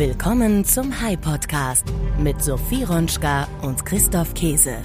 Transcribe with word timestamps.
Willkommen 0.00 0.64
zum 0.64 0.98
High 0.98 1.20
Podcast 1.20 1.84
mit 2.18 2.42
Sophie 2.42 2.84
Ronschka 2.84 3.46
und 3.60 3.84
Christoph 3.84 4.32
Käse. 4.32 4.78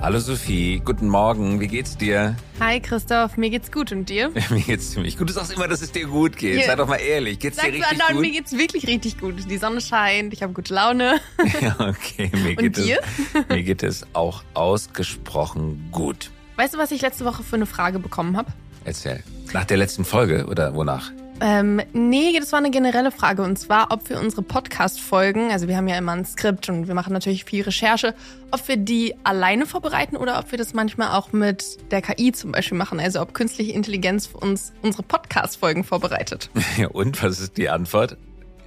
Hallo 0.00 0.18
Sophie, 0.18 0.82
guten 0.84 1.06
Morgen, 1.06 1.60
wie 1.60 1.68
geht's 1.68 1.96
dir? 1.96 2.34
Hi 2.58 2.80
Christoph, 2.80 3.36
mir 3.36 3.50
geht's 3.50 3.70
gut 3.70 3.92
und 3.92 4.08
dir? 4.08 4.32
mir 4.50 4.60
geht's 4.60 4.90
ziemlich 4.90 5.16
gut. 5.16 5.28
Du 5.28 5.32
sagst 5.32 5.52
immer, 5.52 5.68
dass 5.68 5.80
es 5.80 5.92
dir 5.92 6.08
gut 6.08 6.36
geht. 6.36 6.58
Ja. 6.58 6.66
Sei 6.66 6.74
doch 6.74 6.88
mal 6.88 6.96
ehrlich, 6.96 7.38
geht's 7.38 7.56
Sag's 7.56 7.68
dir 7.68 7.74
richtig 7.74 7.92
anderen, 7.92 8.14
gut? 8.16 8.22
mir 8.22 8.32
geht's 8.32 8.58
wirklich 8.58 8.84
richtig 8.88 9.20
gut. 9.20 9.48
Die 9.48 9.58
Sonne 9.58 9.80
scheint, 9.80 10.32
ich 10.32 10.42
habe 10.42 10.52
gute 10.52 10.74
Laune. 10.74 11.20
ja, 11.60 11.76
okay, 11.78 12.28
mir 12.32 12.48
Und 12.48 12.56
geht 12.56 12.78
dir? 12.78 12.98
es 12.98 13.48
mir 13.48 13.62
geht 13.62 13.84
es 13.84 14.04
auch 14.12 14.42
ausgesprochen 14.54 15.88
gut. 15.92 16.32
Weißt 16.56 16.74
du, 16.74 16.78
was 16.78 16.90
ich 16.90 17.00
letzte 17.00 17.24
Woche 17.24 17.44
für 17.44 17.54
eine 17.54 17.66
Frage 17.66 18.00
bekommen 18.00 18.36
habe? 18.36 18.50
Erzähl. 18.84 19.22
Nach 19.52 19.64
der 19.64 19.76
letzten 19.76 20.04
Folge 20.04 20.46
oder 20.46 20.74
wonach? 20.74 21.12
Ähm, 21.40 21.80
nee, 21.92 22.38
das 22.38 22.52
war 22.52 22.58
eine 22.58 22.70
generelle 22.70 23.10
Frage 23.10 23.42
und 23.42 23.58
zwar, 23.58 23.90
ob 23.90 24.08
wir 24.08 24.20
unsere 24.20 24.42
Podcast-Folgen, 24.42 25.50
also 25.50 25.66
wir 25.66 25.76
haben 25.76 25.88
ja 25.88 25.96
immer 25.96 26.12
ein 26.12 26.24
Skript 26.24 26.68
und 26.68 26.86
wir 26.86 26.94
machen 26.94 27.12
natürlich 27.12 27.44
viel 27.44 27.62
Recherche, 27.62 28.14
ob 28.50 28.68
wir 28.68 28.76
die 28.76 29.14
alleine 29.24 29.66
vorbereiten 29.66 30.16
oder 30.16 30.38
ob 30.38 30.50
wir 30.52 30.58
das 30.58 30.72
manchmal 30.72 31.16
auch 31.16 31.32
mit 31.32 31.78
der 31.90 32.02
KI 32.02 32.32
zum 32.32 32.52
Beispiel 32.52 32.78
machen, 32.78 33.00
also 33.00 33.20
ob 33.20 33.34
künstliche 33.34 33.72
Intelligenz 33.72 34.26
für 34.26 34.38
uns 34.38 34.72
unsere 34.82 35.02
Podcast-Folgen 35.02 35.84
vorbereitet. 35.84 36.50
Ja, 36.78 36.88
und 36.88 37.22
was 37.22 37.38
ist 37.38 37.58
die 37.58 37.68
Antwort? 37.68 38.16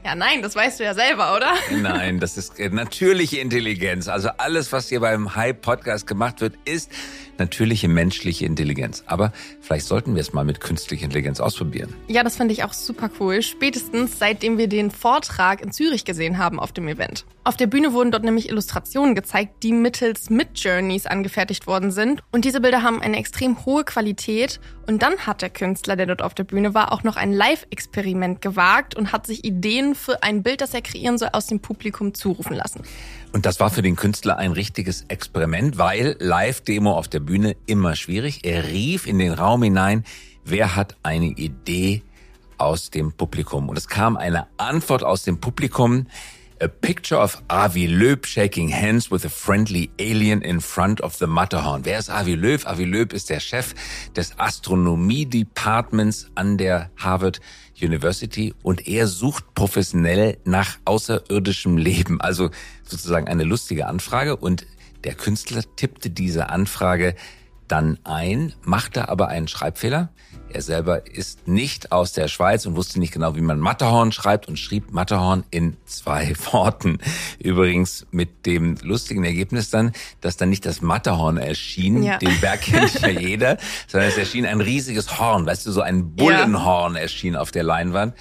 Ja, 0.05 0.13
nein, 0.13 0.44
das 0.44 0.55
weißt 0.55 0.80
du 0.80 0.84
ja 0.84 0.94
selber, 0.94 1.36
oder? 1.36 1.52
Nein, 1.82 2.20
das 2.20 2.38
ist 2.38 2.60
äh, 2.60 2.70
natürliche 2.70 3.40
Intelligenz. 3.40 4.08
Also 4.08 4.30
alles, 4.38 4.72
was 4.72 4.88
hier 4.90 5.00
beim 5.00 5.36
Hype 5.36 5.63
Podcast 5.63 6.05
gemacht 6.05 6.41
wird, 6.41 6.54
ist 6.66 6.91
natürliche 7.40 7.88
menschliche 7.88 8.46
Intelligenz. 8.46 9.04
Aber 9.08 9.32
vielleicht 9.62 9.86
sollten 9.86 10.16
wir 10.16 10.22
es 10.22 10.34
mal 10.34 10.46
mit 10.46 10.60
künstlicher 10.60 11.06
Intelligenz 11.06 11.40
ausprobieren. 11.40 11.94
Ja, 12.08 12.24
das 12.24 12.38
finde 12.38 12.54
ich 12.54 12.64
auch 12.64 12.74
super 12.74 13.10
cool. 13.20 13.42
Spätestens 13.42 14.20
seitdem 14.20 14.58
wir 14.58 14.68
den 14.68 14.92
Vortrag 14.92 15.62
in 15.62 15.72
Zürich 15.72 16.06
gesehen 16.06 16.38
haben 16.38 16.60
auf 16.60 16.72
dem 16.72 16.88
Event. 16.88 17.26
Auf 17.44 17.58
der 17.58 17.68
Bühne 17.68 17.94
wurden 17.94 18.12
dort 18.12 18.24
nämlich 18.24 18.50
Illustrationen 18.50 19.14
gezeigt, 19.14 19.62
die 19.62 19.72
mittels 19.72 20.32
Mid-Journeys 20.32 21.05
angefertigt 21.05 21.68
worden 21.68 21.92
sind. 21.92 22.24
Und 22.32 22.44
diese 22.44 22.60
Bilder 22.60 22.82
haben 22.82 23.02
eine 23.02 23.18
extrem 23.18 23.66
hohe 23.66 23.84
Qualität. 23.84 24.60
Und 24.88 25.04
dann 25.04 25.18
hat 25.20 25.44
der 25.44 25.52
Künstler, 25.52 25.96
der 25.96 26.08
dort 26.08 26.24
auf 26.24 26.34
der 26.34 26.44
Bühne 26.44 26.74
war, 26.74 26.92
auch 26.92 27.04
noch 27.04 27.18
ein 27.18 27.32
Live-Experiment 27.32 28.42
gewagt 28.42 28.96
und 28.96 29.12
hat 29.12 29.27
sich 29.27 29.44
Ideen 29.46 29.94
für 29.94 30.24
ein 30.24 30.42
Bild, 30.42 30.62
das 30.62 30.74
er 30.74 30.82
kreieren 30.82 31.18
soll, 31.18 31.30
aus 31.34 31.48
dem 31.48 31.60
Publikum 31.60 32.14
zurufen 32.14 32.55
lassen. 32.55 32.82
Und 33.32 33.46
das 33.46 33.60
war 33.60 33.70
für 33.70 33.82
den 33.82 33.96
Künstler 33.96 34.38
ein 34.38 34.54
richtiges 34.54 35.05
Experiment, 35.10 35.77
weil 35.77 36.16
Live-Demo 36.20 36.94
auf 36.94 37.10
der 37.10 37.20
Bühne 37.26 37.55
immer 37.65 37.95
schwierig. 37.95 38.41
Er 38.43 38.68
rief 38.68 39.07
in 39.07 39.20
den 39.20 39.34
Raum 39.34 39.63
hinein, 39.63 40.04
wer 40.43 40.76
hat 40.76 40.95
eine 41.04 41.27
Idee 41.27 42.04
aus 42.57 42.90
dem 42.90 43.12
Publikum? 43.12 43.70
Und 43.70 43.77
es 43.77 43.87
kam 43.87 44.18
eine 44.18 44.48
Antwort 44.57 45.04
aus 45.04 45.23
dem 45.23 45.40
Publikum. 45.40 46.07
A 46.62 46.70
picture 46.70 47.20
of 47.20 47.43
Avi 47.49 47.85
Löb 47.85 48.26
shaking 48.26 48.71
hands 48.71 49.12
with 49.12 49.26
a 49.26 49.29
friendly 49.29 49.90
alien 49.99 50.41
in 50.41 50.62
front 50.62 51.01
of 51.01 51.13
the 51.15 51.27
Matterhorn. 51.27 51.84
Wer 51.84 51.99
ist 51.99 52.09
Avi 52.09 52.35
Löb? 52.35 52.65
Avi 52.65 52.85
Löb 52.85 53.12
ist 53.12 53.29
der 53.29 53.41
Chef 53.41 53.76
des 54.15 54.40
Astronomie-Departments 54.40 56.31
an 56.35 56.57
der 56.57 56.91
Harvard 56.96 57.41
University 57.81 58.53
und 58.63 58.87
er 58.87 59.07
sucht 59.07 59.53
professionell 59.53 60.37
nach 60.46 60.77
außerirdischem 60.85 61.77
Leben. 61.77 62.21
Also 62.21 62.51
sozusagen 62.84 63.27
eine 63.27 63.43
lustige 63.43 63.87
Anfrage 63.87 64.38
und 64.38 64.66
der 65.06 65.16
Künstler 65.16 65.62
tippte 65.75 66.09
diese 66.09 66.50
Anfrage 66.50 67.16
dann 67.68 67.98
ein, 68.03 68.53
machte 68.64 69.09
aber 69.09 69.28
einen 69.30 69.48
Schreibfehler. 69.48 70.09
Er 70.50 70.62
selber 70.62 71.08
ist 71.08 71.48
nicht 71.48 71.92
aus 71.92 72.14
der 72.14 72.28
Schweiz 72.28 72.66
und 72.68 72.75
wusste 72.75 73.00
nicht 73.00 73.12
genau, 73.12 73.36
wie 73.36 73.42
man 73.42 73.59
Matterhorn 73.59 74.12
schreibt 74.12 74.48
und 74.48 74.59
schrieb 74.59 74.92
Matterhorn 74.92 75.44
in 75.50 75.76
zwei 75.86 76.34
Worten. 76.52 77.00
Übrigens 77.40 78.06
mit 78.12 78.46
dem 78.46 78.76
lustigen 78.84 79.24
Ergebnis 79.24 79.72
dann, 79.72 79.94
dass 80.22 80.38
dann 80.38 80.50
nicht 80.50 80.66
das 80.66 80.81
Matterhorn 80.81 81.38
erschien, 81.38 82.03
Ja. 82.03 82.20
den 82.20 82.40
Berg 82.40 82.62
kennt 82.62 83.02
ja 83.02 83.10
jeder, 83.10 83.58
sondern 83.88 84.10
es 84.10 84.18
erschien 84.18 84.46
ein 84.46 84.62
riesiges 84.62 85.20
Horn, 85.20 85.46
weißt 85.48 85.66
du, 85.66 85.72
so 85.72 85.82
ein 85.82 86.16
Bullenhorn 86.16 86.96
erschien 86.96 87.36
auf 87.36 87.52
der 87.52 87.64
Leinwand. 87.64 88.14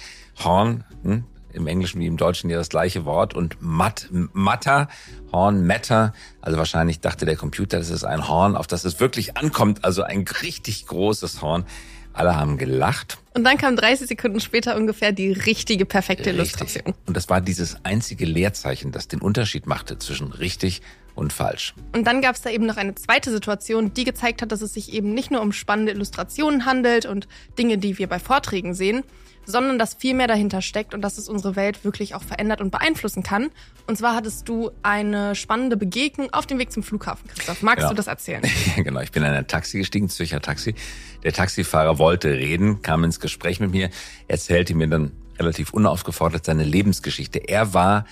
Horn, 0.43 0.83
hm? 1.03 1.23
Im 1.55 1.67
Englischen 1.67 1.99
wie 2.01 2.07
im 2.07 2.17
Deutschen 2.17 2.49
ja 2.49 2.57
das 2.57 2.69
gleiche 2.69 3.05
Wort 3.05 3.33
und 3.33 3.57
Matt, 3.61 4.09
Matter, 4.11 4.87
Horn, 5.31 5.65
Matter. 5.65 6.13
Also 6.41 6.57
wahrscheinlich 6.57 6.99
dachte 6.99 7.25
der 7.25 7.35
Computer, 7.35 7.77
das 7.77 7.89
ist 7.89 8.03
ein 8.03 8.27
Horn, 8.27 8.55
auf 8.55 8.67
das 8.67 8.85
es 8.85 8.99
wirklich 8.99 9.37
ankommt. 9.37 9.83
Also 9.83 10.03
ein 10.03 10.25
richtig 10.41 10.85
großes 10.87 11.41
Horn. 11.41 11.65
Alle 12.13 12.35
haben 12.37 12.57
gelacht. 12.57 13.17
Und 13.33 13.43
dann 13.43 13.57
kam 13.57 13.75
30 13.75 14.07
Sekunden 14.07 14.39
später 14.39 14.77
ungefähr 14.77 15.11
die 15.11 15.33
richtige, 15.33 15.85
perfekte 15.85 16.29
Illustration. 16.29 16.93
Und 17.05 17.17
das 17.17 17.27
war 17.27 17.41
dieses 17.41 17.83
einzige 17.83 18.25
Leerzeichen, 18.25 18.93
das 18.93 19.09
den 19.09 19.19
Unterschied 19.19 19.67
machte 19.67 19.99
zwischen 19.99 20.31
richtig 20.31 20.81
und 21.15 21.33
falsch. 21.33 21.73
Und 21.93 22.05
dann 22.07 22.21
gab 22.21 22.35
es 22.35 22.41
da 22.41 22.49
eben 22.49 22.65
noch 22.65 22.77
eine 22.77 22.95
zweite 22.95 23.31
Situation, 23.31 23.93
die 23.93 24.05
gezeigt 24.05 24.41
hat, 24.41 24.51
dass 24.51 24.61
es 24.61 24.73
sich 24.73 24.93
eben 24.93 25.13
nicht 25.13 25.31
nur 25.31 25.41
um 25.41 25.51
spannende 25.51 25.91
Illustrationen 25.91 26.65
handelt 26.65 27.05
und 27.05 27.27
Dinge, 27.57 27.77
die 27.77 27.97
wir 27.97 28.07
bei 28.07 28.19
Vorträgen 28.19 28.73
sehen, 28.73 29.03
sondern 29.45 29.77
dass 29.79 29.93
viel 29.93 30.13
mehr 30.13 30.27
dahinter 30.27 30.61
steckt 30.61 30.93
und 30.93 31.01
dass 31.01 31.17
es 31.17 31.29
unsere 31.29 31.55
Welt 31.55 31.83
wirklich 31.83 32.15
auch 32.15 32.23
verändert 32.23 32.61
und 32.61 32.71
beeinflussen 32.71 33.23
kann. 33.23 33.49
Und 33.87 33.97
zwar 33.97 34.15
hattest 34.15 34.47
du 34.49 34.71
eine 34.83 35.35
spannende 35.35 35.77
Begegnung 35.77 36.33
auf 36.33 36.45
dem 36.45 36.57
Weg 36.59 36.71
zum 36.71 36.83
Flughafen, 36.83 37.27
Christoph. 37.29 37.61
Magst 37.61 37.83
Ja. 37.83 37.89
du 37.89 37.95
das 37.95 38.07
erzählen? 38.07 38.41
Ja, 38.75 38.83
genau. 38.83 38.99
Ich 39.01 39.11
bin 39.11 39.23
in 39.23 39.29
ein 39.29 39.47
Taxi 39.47 39.77
gestiegen, 39.77 40.09
Zürcher 40.09 40.41
Taxi. 40.41 40.75
Der 41.23 41.33
Taxifahrer 41.33 41.97
wollte 41.99 42.29
reden, 42.29 42.81
kam 42.81 43.03
ins 43.03 43.19
Gespräch 43.19 43.59
mit 43.59 43.71
mir, 43.71 43.89
erzählte 44.27 44.75
mir 44.75 44.87
dann 44.87 45.11
relativ 45.37 45.73
unaufgefordert 45.73 46.45
seine 46.45 46.63
Lebensgeschichte. 46.63 47.39
Er 47.39 47.73
war 47.73 48.05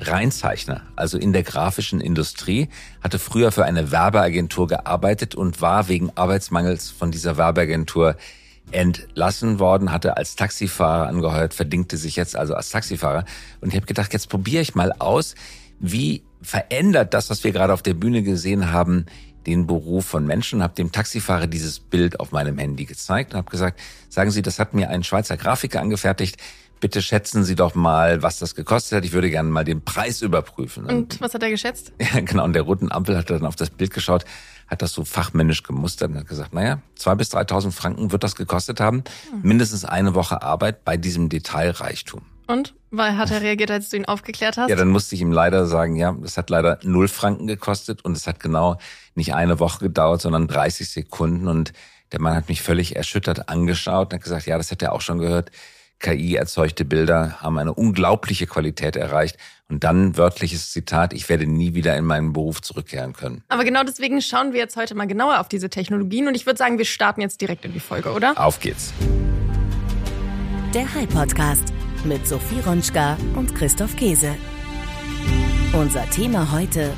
Reinzeichner, 0.00 0.82
also 0.94 1.18
in 1.18 1.32
der 1.32 1.42
grafischen 1.42 2.00
Industrie, 2.00 2.68
hatte 3.02 3.18
früher 3.18 3.50
für 3.50 3.64
eine 3.64 3.90
Werbeagentur 3.90 4.68
gearbeitet 4.68 5.34
und 5.34 5.60
war 5.60 5.88
wegen 5.88 6.10
Arbeitsmangels 6.14 6.90
von 6.90 7.10
dieser 7.10 7.36
Werbeagentur 7.36 8.16
entlassen 8.72 9.58
worden, 9.58 9.92
hatte 9.92 10.16
als 10.16 10.36
Taxifahrer 10.36 11.08
angeheuert, 11.08 11.54
verdingte 11.54 11.96
sich 11.96 12.16
jetzt 12.16 12.36
also 12.36 12.54
als 12.54 12.70
Taxifahrer. 12.70 13.24
Und 13.60 13.68
ich 13.68 13.76
habe 13.76 13.86
gedacht, 13.86 14.12
jetzt 14.12 14.28
probiere 14.28 14.62
ich 14.62 14.74
mal 14.74 14.92
aus, 14.98 15.34
wie 15.80 16.22
verändert 16.42 17.14
das, 17.14 17.30
was 17.30 17.44
wir 17.44 17.52
gerade 17.52 17.72
auf 17.72 17.82
der 17.82 17.94
Bühne 17.94 18.22
gesehen 18.22 18.70
haben, 18.70 19.06
den 19.46 19.66
Beruf 19.66 20.04
von 20.04 20.26
Menschen. 20.26 20.62
Habe 20.62 20.74
dem 20.74 20.92
Taxifahrer 20.92 21.46
dieses 21.46 21.80
Bild 21.80 22.20
auf 22.20 22.32
meinem 22.32 22.58
Handy 22.58 22.84
gezeigt 22.84 23.32
und 23.32 23.38
habe 23.38 23.50
gesagt, 23.50 23.80
sagen 24.08 24.30
Sie, 24.30 24.42
das 24.42 24.58
hat 24.58 24.74
mir 24.74 24.90
ein 24.90 25.02
Schweizer 25.02 25.36
Grafiker 25.36 25.80
angefertigt. 25.80 26.36
Bitte 26.80 27.02
schätzen 27.02 27.42
Sie 27.44 27.56
doch 27.56 27.74
mal, 27.74 28.22
was 28.22 28.38
das 28.38 28.54
gekostet 28.54 28.98
hat. 28.98 29.04
Ich 29.04 29.12
würde 29.12 29.30
gerne 29.30 29.48
mal 29.48 29.64
den 29.64 29.82
Preis 29.82 30.22
überprüfen. 30.22 30.84
Und 30.84 31.20
was 31.20 31.34
hat 31.34 31.42
er 31.42 31.50
geschätzt? 31.50 31.92
Ja, 32.00 32.20
genau. 32.20 32.44
Und 32.44 32.52
der 32.52 32.62
roten 32.62 32.92
Ampel 32.92 33.16
hat 33.16 33.30
dann 33.30 33.44
auf 33.44 33.56
das 33.56 33.70
Bild 33.70 33.92
geschaut, 33.92 34.24
hat 34.68 34.82
das 34.82 34.92
so 34.92 35.04
fachmännisch 35.04 35.62
gemustert 35.62 36.10
und 36.10 36.18
hat 36.18 36.28
gesagt, 36.28 36.54
naja, 36.54 36.80
zwei 36.94 37.14
bis 37.14 37.32
3.000 37.34 37.72
Franken 37.72 38.12
wird 38.12 38.22
das 38.22 38.36
gekostet 38.36 38.80
haben. 38.80 39.02
Mindestens 39.42 39.84
eine 39.84 40.14
Woche 40.14 40.42
Arbeit 40.42 40.84
bei 40.84 40.96
diesem 40.96 41.28
Detailreichtum. 41.28 42.22
Und? 42.46 42.74
Weil 42.90 43.18
hat 43.18 43.30
er 43.30 43.42
reagiert, 43.42 43.70
als 43.70 43.90
du 43.90 43.98
ihn 43.98 44.06
aufgeklärt 44.06 44.56
hast? 44.56 44.70
Ja, 44.70 44.76
dann 44.76 44.88
musste 44.88 45.14
ich 45.14 45.20
ihm 45.20 45.32
leider 45.32 45.66
sagen, 45.66 45.96
ja, 45.96 46.12
das 46.12 46.38
hat 46.38 46.48
leider 46.48 46.78
null 46.82 47.08
Franken 47.08 47.46
gekostet 47.46 48.02
und 48.04 48.16
es 48.16 48.26
hat 48.26 48.40
genau 48.40 48.78
nicht 49.14 49.34
eine 49.34 49.60
Woche 49.60 49.80
gedauert, 49.80 50.22
sondern 50.22 50.48
30 50.48 50.88
Sekunden. 50.88 51.48
Und 51.48 51.74
der 52.12 52.20
Mann 52.20 52.34
hat 52.34 52.48
mich 52.48 52.62
völlig 52.62 52.96
erschüttert 52.96 53.50
angeschaut 53.50 54.12
und 54.12 54.14
hat 54.14 54.24
gesagt, 54.24 54.46
ja, 54.46 54.56
das 54.56 54.70
hat 54.70 54.80
er 54.80 54.92
auch 54.92 55.02
schon 55.02 55.18
gehört. 55.18 55.50
KI-erzeugte 56.00 56.84
Bilder 56.84 57.40
haben 57.40 57.58
eine 57.58 57.74
unglaubliche 57.74 58.46
Qualität 58.46 58.96
erreicht. 58.96 59.36
Und 59.68 59.84
dann 59.84 60.16
wörtliches 60.16 60.72
Zitat, 60.72 61.12
ich 61.12 61.28
werde 61.28 61.46
nie 61.46 61.74
wieder 61.74 61.96
in 61.96 62.04
meinen 62.04 62.32
Beruf 62.32 62.62
zurückkehren 62.62 63.12
können. 63.12 63.42
Aber 63.48 63.64
genau 63.64 63.82
deswegen 63.84 64.22
schauen 64.22 64.52
wir 64.52 64.60
jetzt 64.60 64.76
heute 64.76 64.94
mal 64.94 65.06
genauer 65.06 65.40
auf 65.40 65.48
diese 65.48 65.68
Technologien 65.68 66.26
und 66.26 66.34
ich 66.34 66.46
würde 66.46 66.56
sagen, 66.56 66.78
wir 66.78 66.86
starten 66.86 67.20
jetzt 67.20 67.40
direkt 67.40 67.64
in 67.64 67.72
die 67.74 67.80
Folge, 67.80 68.12
oder? 68.12 68.32
Auf 68.36 68.60
geht's. 68.60 68.94
Der 70.74 70.94
High 70.94 71.08
Podcast 71.08 71.72
mit 72.04 72.26
Sophie 72.26 72.60
Ronschka 72.60 73.18
und 73.34 73.54
Christoph 73.54 73.96
Käse. 73.96 74.34
Unser 75.72 76.08
Thema 76.10 76.50
heute 76.52 76.92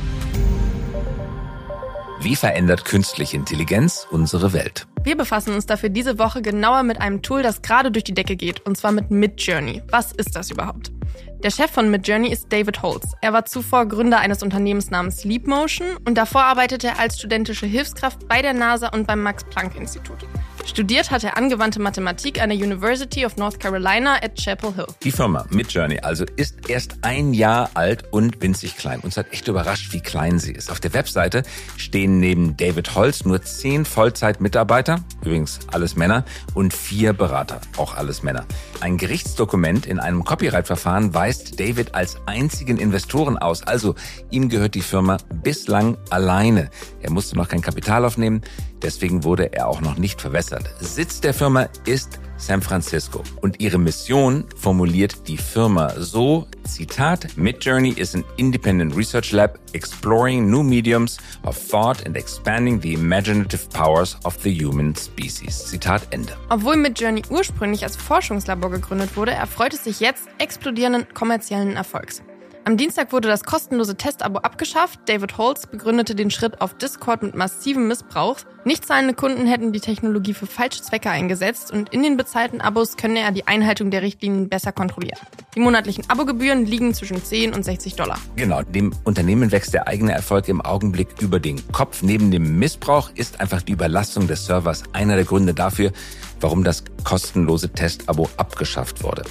Wie 2.23 2.37
verändert 2.37 2.85
künstliche 2.85 3.39
Intelligenz 3.39 4.07
unsere 4.11 4.53
Welt? 4.53 4.87
Wir 5.05 5.17
befassen 5.17 5.55
uns 5.55 5.65
dafür 5.65 5.89
diese 5.89 6.19
Woche 6.19 6.43
genauer 6.43 6.83
mit 6.83 7.01
einem 7.01 7.23
Tool, 7.23 7.43
das 7.43 7.63
gerade 7.63 7.91
durch 7.91 8.05
die 8.05 8.13
Decke 8.13 8.37
geht, 8.37 8.61
und 8.67 8.77
zwar 8.77 8.93
mit 8.93 9.11
Midjourney. 9.11 9.83
Was 9.89 10.13
ist 10.13 10.37
das 10.37 10.51
überhaupt? 10.51 10.93
Der 11.43 11.51
Chef 11.51 11.71
von 11.71 11.91
Midjourney 11.91 12.29
ist 12.29 12.53
David 12.53 12.83
Holz. 12.83 13.15
Er 13.23 13.33
war 13.33 13.47
zuvor 13.47 13.87
Gründer 13.87 14.19
eines 14.19 14.43
Unternehmens 14.43 14.91
namens 14.91 15.25
Leapmotion 15.25 15.87
und 16.05 16.19
davor 16.19 16.43
arbeitete 16.43 16.89
er 16.89 16.99
als 16.99 17.19
studentische 17.19 17.65
Hilfskraft 17.65 18.29
bei 18.29 18.43
der 18.43 18.53
NASA 18.53 18.89
und 18.89 19.07
beim 19.07 19.23
Max-Planck-Institut. 19.23 20.19
Studiert 20.67 21.11
hat 21.11 21.25
er 21.25 21.39
angewandte 21.39 21.81
Mathematik 21.81 22.41
an 22.41 22.51
der 22.51 22.59
University 22.59 23.25
of 23.25 23.37
North 23.37 23.59
Carolina 23.59 24.17
at 24.23 24.37
Chapel 24.37 24.75
Hill. 24.75 24.87
Die 25.03 25.11
Firma 25.11 25.47
Midjourney 25.51 26.01
also 26.01 26.27
ist 26.37 26.69
erst 26.69 26.99
ein 27.01 27.33
Jahr 27.33 27.71
alt 27.75 28.05
und 28.13 28.43
winzig 28.43 28.77
klein. 28.77 29.01
Uns 29.01 29.17
hat 29.17 29.33
echt 29.33 29.49
überrascht, 29.49 29.95
wie 29.95 30.01
klein 30.01 30.39
sie 30.39 30.53
ist. 30.53 30.71
Auf 30.71 30.79
der 30.79 30.93
Webseite 30.93 31.43
stehen 31.79 32.21
neben 32.21 32.59
David 32.59 32.95
Holz 32.95 33.25
nur 33.25 33.43
zehn 33.43 33.87
Vollzeitmitarbeiter, 33.87 35.03
übrigens 35.23 35.61
alles 35.73 35.97
Männer, 35.97 36.25
und 36.53 36.75
vier 36.75 37.15
Berater, 37.15 37.63
auch 37.79 37.97
alles 37.97 38.23
Männer. 38.23 38.45
Ein 38.81 38.99
Gerichtsdokument 38.99 39.87
in 39.87 39.99
einem 39.99 40.25
Copyright-Verfahren 40.25 41.15
weist 41.15 41.30
weist 41.31 41.61
David 41.61 41.95
als 41.95 42.17
einzigen 42.27 42.77
Investoren 42.77 43.39
aus. 43.39 43.63
Also 43.63 43.95
ihm 44.31 44.49
gehört 44.49 44.75
die 44.75 44.81
Firma 44.81 45.17
bislang 45.45 45.97
alleine. 46.11 46.71
Er 47.03 47.13
musste 47.13 47.37
noch 47.37 47.49
kein 47.49 47.61
Kapital 47.61 48.05
aufnehmen, 48.05 48.43
deswegen 48.83 49.23
wurde 49.23 49.53
er 49.53 49.69
auch 49.69 49.81
noch 49.81 49.97
nicht 49.97 50.21
verwässert. 50.21 50.65
Sitz 50.81 51.21
der 51.21 51.33
Firma 51.33 51.69
ist 51.87 52.19
San 52.41 52.63
Francisco. 52.63 53.23
Und 53.41 53.61
ihre 53.61 53.79
Mission 53.79 54.45
formuliert 54.57 55.29
die 55.29 55.37
Firma 55.37 55.93
so, 55.99 56.47
Zitat, 56.65 57.37
Midjourney 57.37 57.91
is 57.91 58.15
an 58.15 58.25
independent 58.37 58.97
research 58.97 59.33
lab 59.33 59.59
exploring 59.73 60.51
new 60.51 60.63
mediums 60.63 61.19
of 61.45 61.57
thought 61.57 62.05
and 62.07 62.17
expanding 62.17 62.81
the 62.81 62.95
imaginative 62.95 63.69
powers 63.71 64.17
of 64.25 64.37
the 64.43 64.51
human 64.51 64.95
species. 64.97 65.67
Zitat 65.67 66.03
Ende. 66.11 66.33
Obwohl 66.49 66.77
Midjourney 66.77 67.23
ursprünglich 67.31 67.85
als 67.85 67.97
Forschungslabor 67.97 68.71
gegründet 68.71 69.17
wurde, 69.17 69.33
erfreut 69.33 69.75
es 69.75 69.85
sich 69.85 70.01
jetzt 70.01 70.29
explodierenden 70.39 71.07
kommerziellen 71.15 71.77
Erfolgs. 71.77 72.23
Am 72.71 72.77
Dienstag 72.77 73.11
wurde 73.11 73.27
das 73.27 73.43
kostenlose 73.43 73.97
Testabo 73.97 74.39
abgeschafft. 74.39 75.01
David 75.07 75.39
Holtz 75.39 75.67
begründete 75.67 76.15
den 76.15 76.31
Schritt 76.31 76.61
auf 76.61 76.79
Discord 76.79 77.25
mit 77.25 77.35
massivem 77.35 77.89
Missbrauch. 77.89 78.37
Nicht 78.65 78.87
zahlende 78.87 79.13
Kunden 79.13 79.45
hätten 79.45 79.73
die 79.73 79.81
Technologie 79.81 80.35
für 80.35 80.47
falsche 80.47 80.81
Zwecke 80.81 81.11
eingesetzt 81.11 81.73
und 81.73 81.93
in 81.93 82.05
den 82.05 82.17
bezahlten 82.17 82.61
Abos 82.61 82.97
könne 82.97 83.19
er 83.19 83.33
die 83.33 83.49
Einhaltung 83.49 83.91
der 83.91 84.03
Richtlinien 84.03 84.49
besser 84.49 84.71
kontrollieren. 84.71 85.19
Die 85.57 85.59
monatlichen 85.59 86.09
Abogebühren 86.09 86.65
liegen 86.65 86.95
zwischen 86.95 87.21
10 87.21 87.55
und 87.55 87.65
60 87.65 87.97
Dollar. 87.97 88.21
Genau, 88.37 88.63
dem 88.63 88.95
Unternehmen 89.03 89.51
wächst 89.51 89.75
der 89.75 89.89
eigene 89.89 90.13
Erfolg 90.13 90.47
im 90.47 90.61
Augenblick 90.61 91.09
über 91.21 91.41
den 91.41 91.61
Kopf. 91.73 92.03
Neben 92.03 92.31
dem 92.31 92.61
Missbrauch 92.61 93.11
ist 93.17 93.41
einfach 93.41 93.63
die 93.63 93.73
Überlastung 93.73 94.29
des 94.29 94.47
Servers 94.47 94.85
einer 94.93 95.17
der 95.17 95.25
Gründe 95.25 95.55
dafür, 95.55 95.91
warum 96.39 96.63
das 96.63 96.85
kostenlose 97.03 97.71
Testabo 97.71 98.31
abgeschafft 98.37 99.03
wurde. 99.03 99.25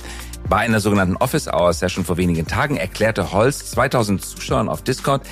Bei 0.47 0.57
einer 0.57 0.79
sogenannten 0.79 1.17
Office 1.17 1.47
Hour 1.47 1.73
Session 1.73 2.05
vor 2.05 2.17
wenigen 2.17 2.47
Tagen 2.47 2.77
erklärte 2.77 3.31
Holz 3.31 3.71
2000 3.71 4.23
Zuschauern 4.23 4.69
auf 4.69 4.83
Discord, 4.83 5.23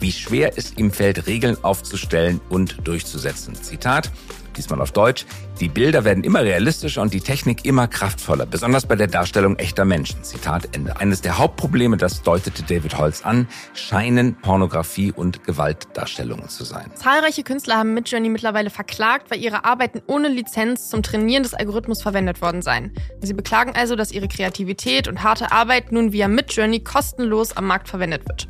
wie 0.00 0.12
schwer 0.12 0.52
es 0.56 0.76
ihm 0.76 0.90
fällt, 0.90 1.26
Regeln 1.26 1.56
aufzustellen 1.62 2.40
und 2.48 2.86
durchzusetzen. 2.86 3.54
Zitat, 3.54 4.10
diesmal 4.56 4.80
auf 4.80 4.92
Deutsch, 4.92 5.26
die 5.60 5.68
Bilder 5.68 6.04
werden 6.04 6.24
immer 6.24 6.42
realistischer 6.42 7.02
und 7.02 7.12
die 7.14 7.20
Technik 7.20 7.64
immer 7.64 7.88
kraftvoller, 7.88 8.46
besonders 8.46 8.86
bei 8.86 8.96
der 8.96 9.06
Darstellung 9.06 9.56
echter 9.56 9.84
Menschen. 9.84 10.22
Zitat 10.22 10.74
Ende. 10.74 10.98
Eines 10.98 11.20
der 11.20 11.38
Hauptprobleme, 11.38 11.96
das 11.96 12.22
deutete 12.22 12.62
David 12.62 12.98
Holz 12.98 13.22
an, 13.24 13.48
scheinen 13.74 14.34
Pornografie 14.36 15.12
und 15.12 15.44
Gewaltdarstellungen 15.44 16.48
zu 16.48 16.64
sein. 16.64 16.90
Zahlreiche 16.94 17.42
Künstler 17.42 17.76
haben 17.76 17.94
Midjourney 17.94 18.28
mittlerweile 18.28 18.70
verklagt, 18.70 19.30
weil 19.30 19.40
ihre 19.40 19.64
Arbeiten 19.64 20.02
ohne 20.06 20.28
Lizenz 20.28 20.90
zum 20.90 21.02
Trainieren 21.02 21.42
des 21.42 21.54
Algorithmus 21.54 22.02
verwendet 22.02 22.42
worden 22.42 22.62
seien. 22.62 22.92
Sie 23.20 23.34
beklagen 23.34 23.72
also, 23.74 23.96
dass 23.96 24.12
ihre 24.12 24.28
Kreativität 24.28 25.08
und 25.08 25.22
harte 25.22 25.52
Arbeit 25.52 25.92
nun 25.92 26.12
via 26.12 26.28
Midjourney 26.28 26.80
kostenlos 26.80 27.56
am 27.56 27.66
Markt 27.66 27.88
verwendet 27.88 28.28
wird. 28.28 28.46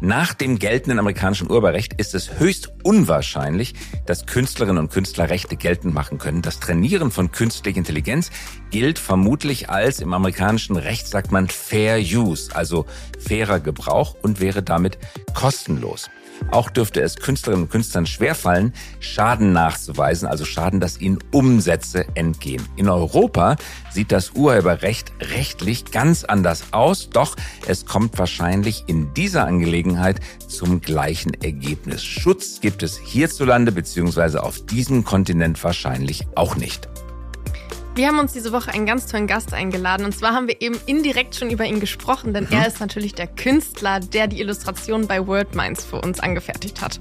Nach 0.00 0.34
dem 0.34 0.58
geltenden 0.58 0.98
amerikanischen 0.98 1.50
Urheberrecht 1.50 1.94
ist 1.94 2.14
es 2.14 2.38
höchst 2.38 2.72
unwahrscheinlich, 2.82 3.74
dass 4.06 4.26
Künstlerinnen 4.26 4.78
und 4.78 4.92
Künstler 4.92 5.30
Rechte 5.30 5.56
geltend 5.56 5.94
machen 5.94 6.18
können. 6.18 6.42
Das 6.42 6.60
Trainieren 6.60 7.10
von 7.10 7.32
künstlicher 7.32 7.78
Intelligenz 7.78 8.30
gilt 8.70 8.98
vermutlich 8.98 9.70
als 9.70 10.00
im 10.00 10.12
amerikanischen 10.12 10.76
Recht 10.76 11.06
sagt 11.08 11.32
man 11.32 11.48
Fair 11.48 11.98
Use, 11.98 12.54
also 12.54 12.86
fairer 13.18 13.60
Gebrauch 13.60 14.16
und 14.22 14.40
wäre 14.40 14.62
damit 14.62 14.98
kostenlos. 15.34 16.10
Auch 16.50 16.70
dürfte 16.70 17.00
es 17.00 17.16
Künstlerinnen 17.16 17.64
und 17.64 17.70
Künstlern 17.70 18.06
schwerfallen, 18.06 18.72
Schaden 19.00 19.52
nachzuweisen, 19.52 20.28
also 20.28 20.44
Schaden, 20.44 20.80
dass 20.80 21.00
ihnen 21.00 21.18
Umsätze 21.32 22.06
entgehen. 22.14 22.66
In 22.76 22.88
Europa 22.88 23.56
sieht 23.90 24.12
das 24.12 24.32
Urheberrecht 24.32 25.12
rechtlich 25.20 25.86
ganz 25.86 26.24
anders 26.24 26.64
aus, 26.72 27.10
doch 27.10 27.36
es 27.66 27.86
kommt 27.86 28.18
wahrscheinlich 28.18 28.84
in 28.86 29.12
dieser 29.14 29.46
Angelegenheit 29.46 30.20
zum 30.46 30.80
gleichen 30.80 31.34
Ergebnis. 31.42 32.04
Schutz 32.04 32.60
gibt 32.60 32.82
es 32.82 32.98
hierzulande 32.98 33.72
bzw. 33.72 34.38
auf 34.38 34.64
diesem 34.66 35.04
Kontinent 35.04 35.62
wahrscheinlich 35.62 36.26
auch 36.34 36.56
nicht. 36.56 36.88
Wir 37.96 38.08
haben 38.08 38.18
uns 38.18 38.32
diese 38.32 38.50
Woche 38.50 38.72
einen 38.72 38.86
ganz 38.86 39.06
tollen 39.06 39.28
Gast 39.28 39.54
eingeladen. 39.54 40.04
Und 40.04 40.16
zwar 40.16 40.34
haben 40.34 40.48
wir 40.48 40.60
eben 40.60 40.80
indirekt 40.86 41.36
schon 41.36 41.50
über 41.50 41.64
ihn 41.64 41.78
gesprochen, 41.78 42.34
denn 42.34 42.44
mhm. 42.44 42.52
er 42.52 42.66
ist 42.66 42.80
natürlich 42.80 43.14
der 43.14 43.28
Künstler, 43.28 44.00
der 44.00 44.26
die 44.26 44.40
Illustration 44.40 45.06
bei 45.06 45.24
WorldMinds 45.24 45.84
für 45.84 46.00
uns 46.00 46.18
angefertigt 46.18 46.80
hat. 46.80 46.98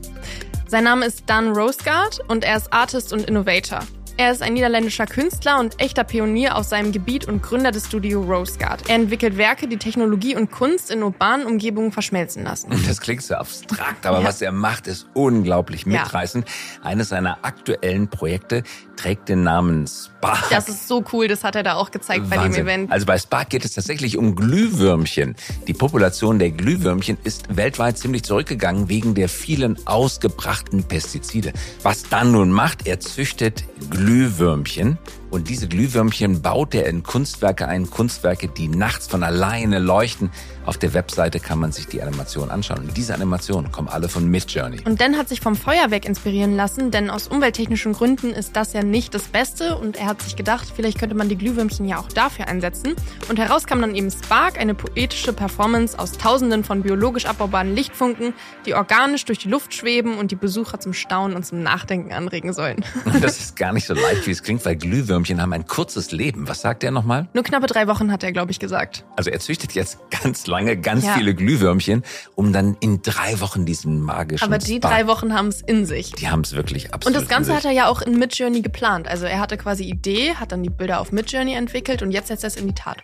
Sein 0.67 0.83
Name 0.83 1.05
ist 1.05 1.23
Dan 1.25 1.53
Rosegard 1.53 2.19
und 2.27 2.43
er 2.43 2.57
ist 2.57 2.71
Artist 2.71 3.11
und 3.11 3.23
Innovator. 3.23 3.79
Er 4.15 4.31
ist 4.31 4.43
ein 4.43 4.53
niederländischer 4.53 5.07
Künstler 5.07 5.59
und 5.59 5.81
echter 5.81 6.03
Pionier 6.03 6.55
auf 6.55 6.65
seinem 6.65 6.91
Gebiet 6.91 7.27
und 7.27 7.41
Gründer 7.41 7.71
des 7.71 7.87
Studio 7.87 8.21
Rosegard. 8.21 8.87
Er 8.87 8.95
entwickelt 8.95 9.37
Werke, 9.37 9.67
die 9.67 9.77
Technologie 9.77 10.35
und 10.35 10.51
Kunst 10.51 10.91
in 10.91 11.01
urbanen 11.01 11.47
Umgebungen 11.47 11.91
verschmelzen 11.91 12.43
lassen. 12.43 12.71
Das 12.93 13.01
klingt 13.01 13.23
so 13.23 13.33
abstrakt, 13.33 14.05
aber 14.05 14.19
ja. 14.19 14.27
was 14.27 14.41
er 14.41 14.51
macht, 14.51 14.85
ist 14.85 15.07
unglaublich 15.13 15.87
mitreißend. 15.87 16.47
Ja. 16.47 16.89
Eines 16.89 17.09
seiner 17.09 17.39
aktuellen 17.41 18.07
Projekte 18.07 18.61
trägt 18.97 19.29
den 19.29 19.41
Namen 19.41 19.87
Spark. 19.87 20.49
Das 20.51 20.69
ist 20.69 20.87
so 20.87 21.03
cool, 21.11 21.27
das 21.27 21.43
hat 21.43 21.55
er 21.55 21.63
da 21.63 21.73
auch 21.73 21.89
gezeigt 21.89 22.29
Wahnsinn. 22.29 22.39
bei 22.39 22.47
dem 22.47 22.67
Event. 22.67 22.91
Also 22.91 23.07
bei 23.07 23.17
Spark 23.17 23.49
geht 23.49 23.65
es 23.65 23.73
tatsächlich 23.73 24.17
um 24.17 24.35
Glühwürmchen. 24.35 25.35
Die 25.67 25.73
Population 25.73 26.37
der 26.37 26.51
Glühwürmchen 26.51 27.17
ist 27.23 27.55
weltweit 27.55 27.97
ziemlich 27.97 28.23
zurückgegangen 28.23 28.89
wegen 28.89 29.15
der 29.15 29.29
vielen 29.29 29.75
ausgebrachten 29.87 30.83
Pestizide. 30.83 31.53
Was 31.81 32.03
dann 32.03 32.33
nun 32.33 32.51
macht, 32.51 32.85
er 32.85 32.99
züchtet 32.99 33.63
Glühwürmchen 33.89 34.02
Glühwürmchen 34.03 34.97
und 35.33 35.49
diese 35.49 35.67
Glühwürmchen 35.67 36.43
baut 36.43 36.75
er 36.75 36.85
in 36.85 37.01
Kunstwerke 37.01 37.67
ein, 37.67 37.89
Kunstwerke, 37.89 38.47
die 38.47 38.67
nachts 38.67 39.07
von 39.07 39.23
alleine 39.23 39.79
leuchten. 39.79 40.29
Auf 40.63 40.77
der 40.77 40.93
Webseite 40.93 41.39
kann 41.39 41.59
man 41.59 41.71
sich 41.71 41.87
die 41.87 42.03
Animation 42.03 42.51
anschauen. 42.51 42.87
Und 42.87 42.95
diese 42.95 43.15
Animationen 43.15 43.71
kommen 43.71 43.87
alle 43.87 44.09
von 44.09 44.29
Midjourney. 44.29 44.81
Und 44.85 45.01
Dan 45.01 45.17
hat 45.17 45.27
sich 45.29 45.41
vom 45.41 45.55
Feuerwerk 45.55 46.05
inspirieren 46.05 46.55
lassen, 46.55 46.91
denn 46.91 47.09
aus 47.09 47.27
umwelttechnischen 47.27 47.93
Gründen 47.93 48.29
ist 48.29 48.55
das 48.55 48.73
ja 48.73 48.83
nicht 48.83 49.15
das 49.15 49.23
Beste. 49.23 49.75
Und 49.75 49.97
er 49.97 50.05
hat 50.05 50.21
sich 50.21 50.35
gedacht, 50.35 50.71
vielleicht 50.73 50.99
könnte 50.99 51.15
man 51.15 51.29
die 51.29 51.35
Glühwürmchen 51.35 51.87
ja 51.87 51.97
auch 51.97 52.09
dafür 52.09 52.47
einsetzen. 52.47 52.93
Und 53.27 53.39
heraus 53.39 53.65
kam 53.65 53.81
dann 53.81 53.95
eben 53.95 54.11
Spark, 54.11 54.59
eine 54.59 54.75
poetische 54.75 55.33
Performance 55.33 55.97
aus 55.97 56.11
tausenden 56.11 56.63
von 56.63 56.83
biologisch 56.83 57.25
abbaubaren 57.25 57.73
Lichtfunken, 57.73 58.35
die 58.67 58.75
organisch 58.75 59.25
durch 59.25 59.39
die 59.39 59.49
Luft 59.49 59.73
schweben 59.73 60.19
und 60.19 60.29
die 60.29 60.35
Besucher 60.35 60.79
zum 60.79 60.93
Staunen 60.93 61.35
und 61.35 61.43
zum 61.43 61.63
Nachdenken 61.63 62.13
anregen 62.13 62.53
sollen. 62.53 62.85
Das 63.23 63.39
ist 63.39 63.55
gar 63.55 63.71
nicht 63.71 63.87
so 63.87 63.93
leicht, 63.93 64.27
wie 64.27 64.31
es 64.31 64.43
klingt, 64.43 64.65
weil 64.65 64.75
Glühwürmchen 64.75 65.22
Glühwürmchen 65.23 65.41
haben 65.41 65.53
ein 65.53 65.65
kurzes 65.65 66.11
Leben. 66.11 66.47
Was 66.47 66.61
sagt 66.61 66.83
er 66.83 66.91
nochmal? 66.91 67.27
Nur 67.33 67.43
knappe 67.43 67.67
drei 67.67 67.87
Wochen 67.87 68.11
hat 68.11 68.23
er, 68.23 68.31
glaube 68.31 68.51
ich, 68.51 68.59
gesagt. 68.59 69.05
Also 69.15 69.29
er 69.29 69.39
züchtet 69.39 69.73
jetzt 69.73 69.97
ganz 70.23 70.47
lange, 70.47 70.77
ganz 70.77 71.05
ja. 71.05 71.13
viele 71.13 71.33
Glühwürmchen, 71.33 72.03
um 72.35 72.51
dann 72.51 72.75
in 72.81 73.01
drei 73.01 73.39
Wochen 73.39 73.65
diesen 73.65 74.01
magischen 74.01 74.45
Aber 74.45 74.57
die 74.57 74.77
Spark 74.77 74.93
drei 74.93 75.07
Wochen 75.07 75.33
haben 75.33 75.47
es 75.47 75.61
in 75.61 75.85
sich. 75.85 76.11
Die 76.11 76.29
haben 76.29 76.41
es 76.41 76.53
wirklich 76.53 76.93
absolut 76.93 77.15
Und 77.15 77.21
das 77.21 77.29
Ganze 77.29 77.55
hat 77.55 77.65
er 77.65 77.71
ja 77.71 77.87
auch 77.87 78.01
in 78.01 78.19
Midjourney 78.19 78.61
geplant. 78.61 79.07
Also 79.07 79.25
er 79.25 79.39
hatte 79.39 79.57
quasi 79.57 79.83
Idee, 79.83 80.35
hat 80.35 80.51
dann 80.51 80.61
die 80.61 80.69
Bilder 80.69 80.99
auf 80.99 81.11
Midjourney 81.11 81.53
entwickelt 81.53 82.01
und 82.01 82.11
jetzt 82.11 82.27
setzt 82.27 82.43
er 82.43 82.47
es 82.47 82.55
in 82.57 82.67
die 82.67 82.75
Tat. 82.75 82.97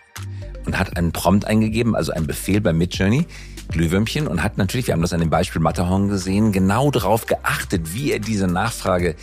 Und 0.66 0.78
hat 0.78 0.96
einen 0.96 1.12
Prompt 1.12 1.46
eingegeben, 1.46 1.96
also 1.96 2.12
einen 2.12 2.26
Befehl 2.26 2.60
bei 2.60 2.74
Midjourney. 2.74 3.26
Glühwürmchen 3.70 4.26
und 4.26 4.42
hat 4.42 4.58
natürlich, 4.58 4.88
wir 4.88 4.94
haben 4.94 5.02
das 5.02 5.12
an 5.12 5.20
dem 5.20 5.30
Beispiel 5.30 5.62
Matterhorn 5.62 6.08
gesehen, 6.08 6.50
genau 6.52 6.90
darauf 6.90 7.26
geachtet, 7.26 7.94
wie 7.94 8.12
er 8.12 8.18
diese 8.18 8.46
Nachfrage 8.48 9.14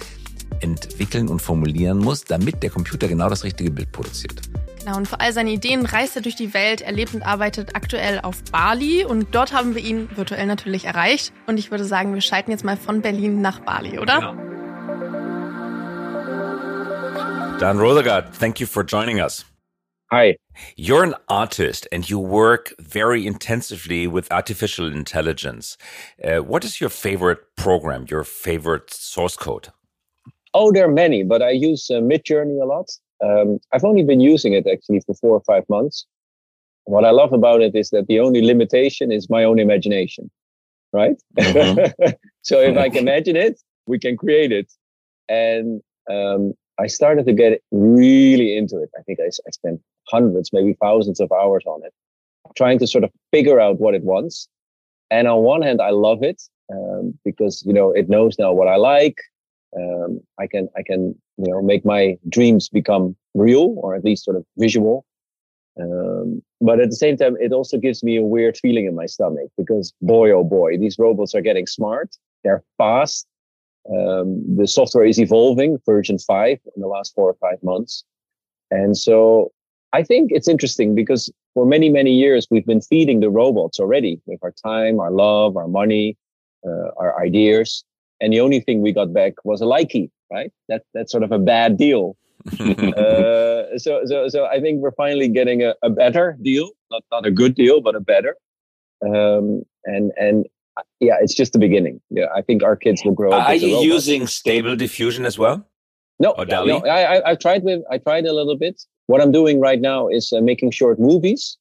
entwickeln 0.62 1.28
und 1.28 1.42
formulieren 1.42 1.98
muss, 1.98 2.24
damit 2.24 2.64
der 2.64 2.70
Computer 2.70 3.08
genau 3.08 3.30
das 3.30 3.44
richtige 3.44 3.72
Bild 3.72 3.92
produziert. 3.92 4.42
Genau, 4.80 4.98
und 4.98 5.08
für 5.08 5.20
all 5.20 5.34
seine 5.34 5.50
Ideen 5.52 5.86
reist 5.86 6.16
er 6.16 6.22
durch 6.22 6.36
die 6.36 6.54
Welt. 6.54 6.82
Er 6.82 6.94
lebt 6.94 7.14
und 7.14 7.22
arbeitet 7.22 7.76
aktuell 7.76 8.22
auf 8.22 8.42
Bali 8.52 9.04
und 9.04 9.36
dort 9.36 9.52
haben 9.52 9.76
wir 9.76 9.84
ihn 9.84 10.08
virtuell 10.16 10.46
natürlich 10.46 10.86
erreicht. 10.86 11.34
Und 11.46 11.58
ich 11.58 11.72
würde 11.72 11.84
sagen, 11.84 12.14
wir 12.14 12.22
schalten 12.22 12.52
jetzt 12.52 12.64
mal 12.64 12.78
von 12.78 13.02
Berlin 13.02 13.42
nach 13.42 13.60
Bali, 13.60 14.00
oder? 14.00 14.20
Genau. 14.20 14.48
Dan 17.60 17.80
Rothergard, 17.80 18.38
thank 18.40 18.60
you 18.60 18.68
for 18.68 18.84
joining 18.84 19.20
us. 19.20 19.46
Hi. 20.10 20.38
You're 20.78 21.04
an 21.04 21.16
artist 21.28 21.86
and 21.92 22.10
you 22.10 22.18
work 22.18 22.74
very 22.80 23.26
intensively 23.28 24.08
with 24.08 24.32
artificial 24.32 24.90
intelligence. 24.90 25.78
Uh, 26.24 26.38
what 26.38 26.64
is 26.64 26.80
your 26.80 26.90
favorite 26.90 27.40
program, 27.58 28.06
your 28.10 28.24
favorite 28.24 28.94
source 28.94 29.36
code? 29.36 29.74
Oh, 30.60 30.72
there 30.72 30.86
are 30.86 30.92
many, 30.92 31.22
but 31.22 31.44
I 31.44 31.52
use 31.52 31.88
uh, 31.92 32.02
Midjourney 32.12 32.60
a 32.60 32.66
lot. 32.66 32.90
Um, 33.24 33.60
I've 33.74 33.84
only 33.84 34.04
been 34.04 34.20
using 34.20 34.54
it 34.54 34.66
actually 34.66 35.02
for 35.02 35.14
four 35.14 35.34
or 35.36 35.44
five 35.46 35.64
months. 35.70 36.08
What 36.86 37.06
I 37.06 37.12
love 37.12 37.32
about 37.32 37.62
it 37.62 37.76
is 37.76 37.92
that 37.92 38.08
the 38.08 38.20
only 38.20 38.42
limitation 38.44 39.12
is 39.12 39.30
my 39.30 39.44
own 39.44 39.60
imagination, 39.60 40.32
right? 40.94 41.22
Mm-hmm. 41.38 42.10
so 42.42 42.60
if 42.60 42.76
I 42.76 42.90
can 42.90 43.08
imagine 43.08 43.36
it, 43.36 43.62
we 43.86 44.00
can 44.00 44.18
create 44.18 44.52
it. 44.52 44.74
And 45.30 45.80
um, 46.10 46.54
I 46.80 46.88
started 46.88 47.28
to 47.28 47.34
get 47.34 47.62
really 47.70 48.58
into 48.58 48.82
it. 48.82 48.90
I 48.98 49.04
think 49.04 49.20
I, 49.20 49.28
I 49.28 49.52
spent 49.52 49.80
hundreds, 50.10 50.52
maybe 50.52 50.76
thousands 50.82 51.20
of 51.20 51.32
hours 51.32 51.66
on 51.68 51.82
it, 51.86 51.94
trying 52.56 52.80
to 52.80 52.88
sort 52.88 53.04
of 53.04 53.12
figure 53.32 53.60
out 53.60 53.80
what 53.80 53.94
it 53.94 54.04
wants. 54.04 54.48
And 55.12 55.28
on 55.28 55.44
one 55.44 55.62
hand, 55.62 55.84
I 55.84 55.92
love 55.92 56.24
it 56.24 56.42
um, 56.74 57.14
because 57.24 57.64
you 57.64 57.74
know 57.74 57.92
it 57.92 58.10
knows 58.10 58.40
now 58.40 58.54
what 58.54 58.68
I 58.68 58.78
like, 58.78 59.18
um, 59.76 60.22
I 60.40 60.48
can 60.48 60.70
I 60.78 60.84
can 60.84 61.16
you 61.38 61.52
know 61.52 61.62
make 61.62 61.86
my 61.86 62.18
dreams 62.30 62.70
become 62.70 63.16
real 63.34 63.76
or 63.78 63.96
at 63.96 64.04
least 64.04 64.26
sort 64.26 64.38
of 64.38 64.46
visual. 64.58 65.06
Um, 65.80 66.42
but 66.60 66.80
at 66.80 66.90
the 66.90 66.96
same 66.96 67.18
time, 67.18 67.38
it 67.40 67.52
also 67.52 67.78
gives 67.78 68.04
me 68.04 68.18
a 68.18 68.24
weird 68.24 68.58
feeling 68.58 68.88
in 68.88 68.96
my 68.96 69.06
stomach 69.06 69.50
because 69.58 69.94
boy, 70.02 70.32
oh 70.32 70.44
boy, 70.44 70.78
these 70.78 70.98
robots 70.98 71.36
are 71.36 71.42
getting 71.42 71.68
smart. 71.68 72.16
They're 72.44 72.64
fast. 72.78 73.28
Um, 73.90 74.44
the 74.58 74.68
software 74.68 75.06
is 75.06 75.20
evolving, 75.20 75.78
version 75.86 76.18
five 76.18 76.60
in 76.76 76.82
the 76.82 76.88
last 76.88 77.14
four 77.14 77.30
or 77.30 77.36
five 77.36 77.62
months. 77.62 78.04
And 78.72 78.98
so 78.98 79.52
I 79.94 80.04
think 80.04 80.32
it's 80.34 80.48
interesting 80.48 80.96
because 80.96 81.32
for 81.54 81.66
many, 81.66 81.90
many 81.90 82.12
years, 82.12 82.48
we've 82.52 82.66
been 82.66 82.82
feeding 82.82 83.20
the 83.20 83.30
robots 83.30 83.80
already 83.80 84.20
with 84.26 84.40
our 84.44 84.52
time, 84.52 85.00
our 85.00 85.12
love, 85.12 85.56
our 85.56 85.68
money, 85.68 86.18
uh, 86.66 86.90
our 86.98 87.22
ideas. 87.22 87.84
And 88.20 88.34
the 88.34 88.40
only 88.40 88.60
thing 88.60 88.82
we 88.82 88.92
got 88.92 89.14
back 89.14 89.34
was 89.44 89.62
a 89.62 89.66
likey, 89.66 90.10
right? 90.32 90.52
That, 90.70 90.84
that's 90.94 91.12
sort 91.12 91.24
of 91.24 91.32
a 91.32 91.40
bad 91.40 91.78
deal. 91.78 92.18
uh, 92.60 93.78
so, 93.78 94.02
so, 94.06 94.30
so 94.30 94.46
I 94.46 94.60
think 94.60 94.80
we're 94.82 94.92
finally 94.92 95.28
getting 95.28 95.64
a, 95.64 95.76
a 95.84 95.90
better 95.90 96.38
deal, 96.42 96.72
not, 96.90 97.04
not 97.12 97.26
a 97.26 97.32
good 97.32 97.56
deal, 97.56 97.82
but 97.82 97.96
a 97.96 98.00
better. 98.00 98.36
Um, 99.06 99.64
and, 99.86 100.12
and 100.18 100.46
uh, 100.78 100.82
yeah, 101.00 101.18
it's 101.22 101.34
just 101.34 101.54
the 101.54 101.60
beginning. 101.60 102.02
Yeah, 102.10 102.28
I 102.36 102.42
think 102.42 102.64
our 102.64 102.76
kids 102.76 103.04
will 103.04 103.14
grow. 103.14 103.32
Are 103.32 103.56
you 103.56 103.80
using 103.80 104.28
stable 104.28 104.76
diffusion 104.76 105.26
as 105.26 105.38
well? 105.38 105.68
No, 106.20 106.34
no. 106.48 106.80
I, 106.80 107.24
I, 107.24 107.30
have 107.30 107.40
tried 107.40 107.64
with. 107.64 107.84
I 107.92 108.00
tried 108.00 108.26
a 108.26 108.34
little 108.34 108.58
bit. 108.58 108.82
What 109.06 109.22
I'm 109.22 109.32
doing 109.32 109.60
right 109.60 109.80
now 109.80 110.08
is 110.08 110.34
uh, 110.34 110.42
making 110.42 110.72
short 110.72 111.00
movies 111.00 111.58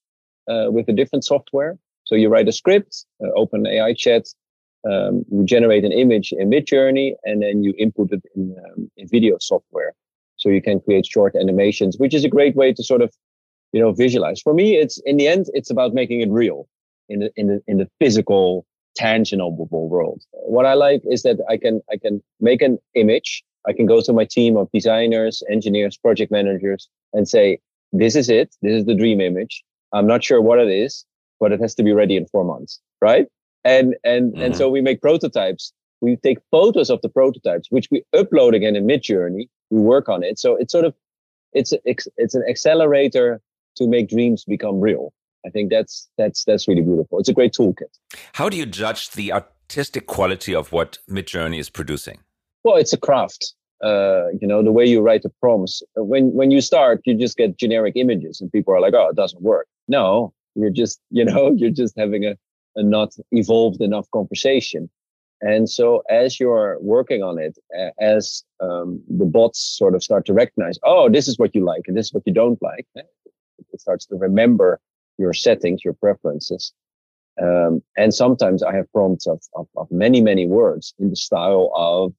uh, 0.49 0.67
with 0.71 0.89
a 0.89 0.93
different 0.93 1.25
software. 1.25 1.79
So 2.05 2.15
you 2.15 2.29
write 2.29 2.49
a 2.49 2.53
script, 2.53 3.05
uh, 3.23 3.29
OpenAI 3.37 3.97
chat, 3.97 4.29
um, 4.89 5.25
you 5.31 5.45
generate 5.45 5.85
an 5.85 5.93
image 5.93 6.33
in 6.33 6.51
Midjourney, 6.51 7.15
and 7.25 7.43
then 7.43 7.63
you 7.63 7.75
input 7.79 8.13
it 8.13 8.23
in, 8.35 8.57
um, 8.65 8.91
in 8.97 9.09
video 9.09 9.37
software. 9.41 9.93
So 10.37 10.49
you 10.49 10.63
can 10.63 10.81
create 10.81 11.07
short 11.07 11.35
animations, 11.35 11.97
which 11.99 12.15
is 12.15 12.25
a 12.25 12.29
great 12.29 12.55
way 12.57 12.73
to 12.73 12.83
sort 12.83 13.01
of, 13.01 13.13
you 13.73 13.81
know, 13.81 13.93
visualize. 13.93 14.41
For 14.43 14.55
me, 14.55 14.77
it's 14.77 14.99
in 15.07 15.17
the 15.17 15.27
end, 15.29 15.47
it's 15.55 15.71
about 15.71 15.95
making 15.95 16.21
it 16.21 16.31
real 16.31 16.69
in 17.09 17.21
the 17.21 17.31
in 17.37 17.47
the 17.49 17.63
in 17.67 17.79
the 17.79 17.89
physical, 17.99 18.67
tangible 18.95 19.89
world. 19.89 20.23
What 20.33 20.67
I 20.67 20.75
like 20.75 21.03
is 21.11 21.23
that 21.23 21.39
I 21.49 21.57
can 21.57 21.81
I 21.91 21.97
can 21.97 22.23
make 22.41 22.63
an 22.63 22.79
image 22.95 23.43
I 23.67 23.73
can 23.73 23.87
go 23.87 24.01
to 24.01 24.13
my 24.13 24.25
team 24.25 24.57
of 24.57 24.71
designers, 24.73 25.43
engineers, 25.51 25.97
project 25.97 26.31
managers 26.31 26.89
and 27.13 27.29
say, 27.29 27.59
this 27.93 28.15
is 28.15 28.29
it. 28.29 28.55
This 28.63 28.75
is 28.79 28.85
the 28.85 28.95
dream 28.95 29.21
image. 29.21 29.65
I'm 29.93 30.07
not 30.07 30.23
sure 30.23 30.41
what 30.41 30.59
it 30.59 30.69
is, 30.69 31.05
but 31.41 31.53
it 31.53 31.61
has 31.61 31.75
to 31.77 31.83
be 31.83 31.93
ready 31.93 32.17
in 32.17 32.27
four 32.27 32.45
months. 32.45 32.81
Right. 33.03 33.27
And, 33.67 33.97
and, 34.05 34.33
mm-hmm. 34.33 34.43
and 34.43 34.57
so 34.57 34.71
we 34.71 34.81
make 34.81 35.03
prototypes. 35.03 35.73
We 36.01 36.17
take 36.17 36.39
photos 36.53 36.89
of 36.89 37.03
the 37.03 37.09
prototypes, 37.09 37.67
which 37.71 37.89
we 37.91 38.05
upload 38.15 38.55
again 38.55 38.77
in 38.77 38.87
Midjourney. 38.87 39.49
We 39.71 39.81
work 39.81 40.09
on 40.09 40.23
it. 40.23 40.39
So 40.39 40.55
it's 40.55 40.71
sort 40.71 40.85
of, 40.85 40.95
it's, 41.53 41.73
a, 41.73 41.79
it's 41.85 42.35
an 42.35 42.45
accelerator 42.49 43.41
to 43.77 43.89
make 43.89 44.09
dreams 44.09 44.45
become 44.45 44.79
real. 44.79 45.13
I 45.45 45.51
think 45.51 45.71
that's, 45.71 46.09
that's, 46.17 46.45
that's 46.45 46.69
really 46.69 46.83
beautiful. 46.83 47.19
It's 47.19 47.29
a 47.29 47.33
great 47.33 47.55
toolkit. 47.55 47.91
How 48.35 48.49
do 48.49 48.57
you 48.57 48.67
judge 48.67 49.11
the 49.11 49.33
artistic 49.33 50.07
quality 50.07 50.55
of 50.55 50.71
what 50.71 50.99
Midjourney 51.11 51.59
is 51.59 51.69
producing? 51.69 52.19
Well, 52.63 52.77
it's 52.77 52.93
a 52.93 52.99
craft. 52.99 53.55
Uh, 53.83 54.29
you 54.41 54.47
know, 54.47 54.63
the 54.63 54.73
way 54.73 54.87
you 54.87 55.01
write 55.01 55.23
the 55.23 55.33
prompts. 55.41 55.83
When 55.97 56.33
when 56.33 56.51
you 56.51 56.63
start, 56.63 57.03
you 57.05 57.15
just 57.15 57.37
get 57.37 57.59
generic 57.59 57.93
images, 57.95 58.41
and 58.41 58.51
people 58.51 58.73
are 58.73 58.81
like, 58.81 58.95
"Oh, 58.95 59.11
it 59.11 59.17
doesn't 59.17 59.43
work." 59.43 59.67
No, 59.87 60.33
you're 60.57 60.71
just, 60.71 60.99
you 61.11 61.25
know, 61.25 61.53
you're 61.57 61.71
just 61.71 61.95
having 61.97 62.25
a, 62.25 62.37
a 62.77 62.83
not 62.83 63.15
evolved 63.33 63.81
enough 63.81 64.11
conversation. 64.13 64.89
And 65.43 65.69
so, 65.69 66.03
as 66.09 66.41
you're 66.41 66.79
working 66.81 67.23
on 67.23 67.39
it, 67.39 67.59
as 68.01 68.43
um, 68.61 69.03
the 69.09 69.27
bots 69.27 69.61
sort 69.61 69.95
of 69.95 70.03
start 70.03 70.25
to 70.27 70.33
recognize, 70.33 70.79
oh, 70.83 71.11
this 71.11 71.29
is 71.29 71.39
what 71.39 71.55
you 71.55 71.65
like 71.65 71.83
and 71.87 71.97
this 71.97 72.07
is 72.07 72.15
what 72.15 72.23
you 72.27 72.33
don't 72.33 72.61
like, 72.63 72.87
eh, 72.97 73.03
it 73.73 73.81
starts 73.81 74.07
to 74.07 74.17
remember 74.17 74.81
your 75.19 75.35
settings, 75.35 75.85
your 75.85 75.95
preferences. 75.95 76.73
Um, 77.41 77.83
and 77.99 78.15
sometimes 78.15 78.63
I 78.63 78.75
have 78.75 78.91
prompts 78.93 79.27
of, 79.27 79.43
of, 79.55 79.67
of, 79.77 79.91
many, 79.91 80.23
many 80.23 80.47
words 80.47 80.95
in 80.99 81.11
the 81.11 81.17
style 81.17 81.71
of 81.75 82.15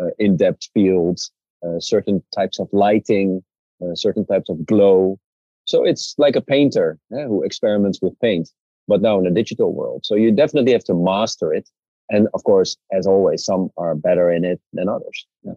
uh, 0.00 0.10
in-depth 0.18 0.68
fields, 0.72 1.30
uh, 1.66 1.78
certain 1.78 2.22
types 2.34 2.58
of 2.58 2.68
lighting, 2.72 3.42
uh, 3.82 3.94
certain 3.94 4.24
types 4.24 4.48
of 4.48 4.64
glow. 4.64 5.18
So 5.66 5.84
it's 5.84 6.14
like 6.16 6.36
a 6.36 6.40
painter 6.40 6.98
yeah, 7.10 7.26
who 7.26 7.42
experiments 7.42 8.00
with 8.00 8.18
paint, 8.20 8.48
but 8.88 9.02
now 9.02 9.18
in 9.18 9.26
a 9.26 9.30
digital 9.30 9.72
world. 9.72 10.04
So 10.04 10.14
you 10.14 10.32
definitely 10.32 10.72
have 10.72 10.84
to 10.84 10.94
master 10.94 11.52
it. 11.52 11.68
And 12.10 12.28
of 12.34 12.44
course, 12.44 12.76
as 12.92 13.06
always, 13.06 13.44
some 13.44 13.70
are 13.76 13.94
better 13.94 14.30
in 14.30 14.44
it 14.44 14.60
than 14.72 14.88
others. 14.88 15.26
Yeah. 15.42 15.52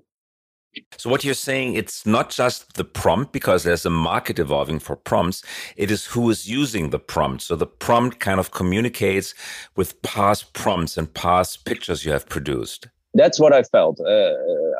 So 0.98 1.10
what 1.10 1.24
you're 1.24 1.34
saying, 1.34 1.76
it's 1.76 2.06
not 2.06 2.30
just 2.30 2.74
the 2.74 2.84
prompt 2.84 3.32
because 3.32 3.64
there's 3.64 3.86
a 3.86 3.90
market 3.90 4.40
evolving 4.40 4.80
for 4.80 4.98
prompts. 4.98 5.42
It 5.78 5.90
is 5.90 6.06
who 6.06 6.30
is 6.30 6.50
using 6.50 6.90
the 6.90 7.00
prompt. 7.00 7.44
So 7.44 7.56
the 7.56 7.66
prompt 7.66 8.20
kind 8.20 8.40
of 8.42 8.52
communicates 8.52 9.34
with 9.78 10.02
past 10.02 10.54
prompts 10.54 10.98
and 10.98 11.14
past 11.14 11.64
pictures 11.64 12.04
you 12.04 12.12
have 12.12 12.28
produced 12.28 12.88
that's 13.16 13.40
what 13.40 13.54
I 13.54 13.64
felt. 13.64 14.00
Uh, 14.00 14.34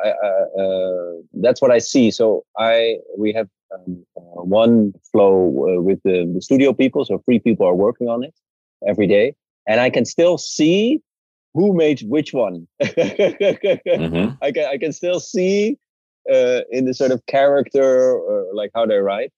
I, 0.04 0.08
uh, 0.60 1.12
that's 1.32 1.60
what 1.60 1.70
I 1.70 1.78
see. 1.78 2.10
So 2.10 2.44
I 2.58 2.98
we 3.18 3.32
have 3.32 3.48
um, 3.74 4.04
uh, 4.16 4.42
one 4.42 4.92
flow 5.12 5.46
uh, 5.46 5.82
with 5.82 6.00
the, 6.04 6.30
the, 6.32 6.40
studio 6.40 6.72
people. 6.72 7.04
So 7.04 7.18
three 7.24 7.38
people 7.38 7.66
are 7.66 7.74
working 7.74 8.08
on 8.08 8.24
it 8.24 8.34
every 8.86 9.06
day, 9.06 9.34
and 9.66 9.80
I 9.80 9.90
can 9.90 10.04
still 10.04 10.38
see 10.38 11.02
who 11.54 11.74
made 11.74 12.00
which 12.02 12.32
one. 12.32 12.66
mm-hmm. 12.82 14.34
I 14.42 14.52
can 14.52 14.66
I 14.66 14.78
can 14.78 14.92
still 14.92 15.20
see 15.20 15.78
uh, 16.32 16.60
in 16.70 16.84
the 16.84 16.94
sort 16.94 17.10
of 17.10 17.24
character 17.26 18.12
or 18.12 18.46
like 18.54 18.70
how 18.74 18.86
they 18.86 18.98
write. 18.98 19.32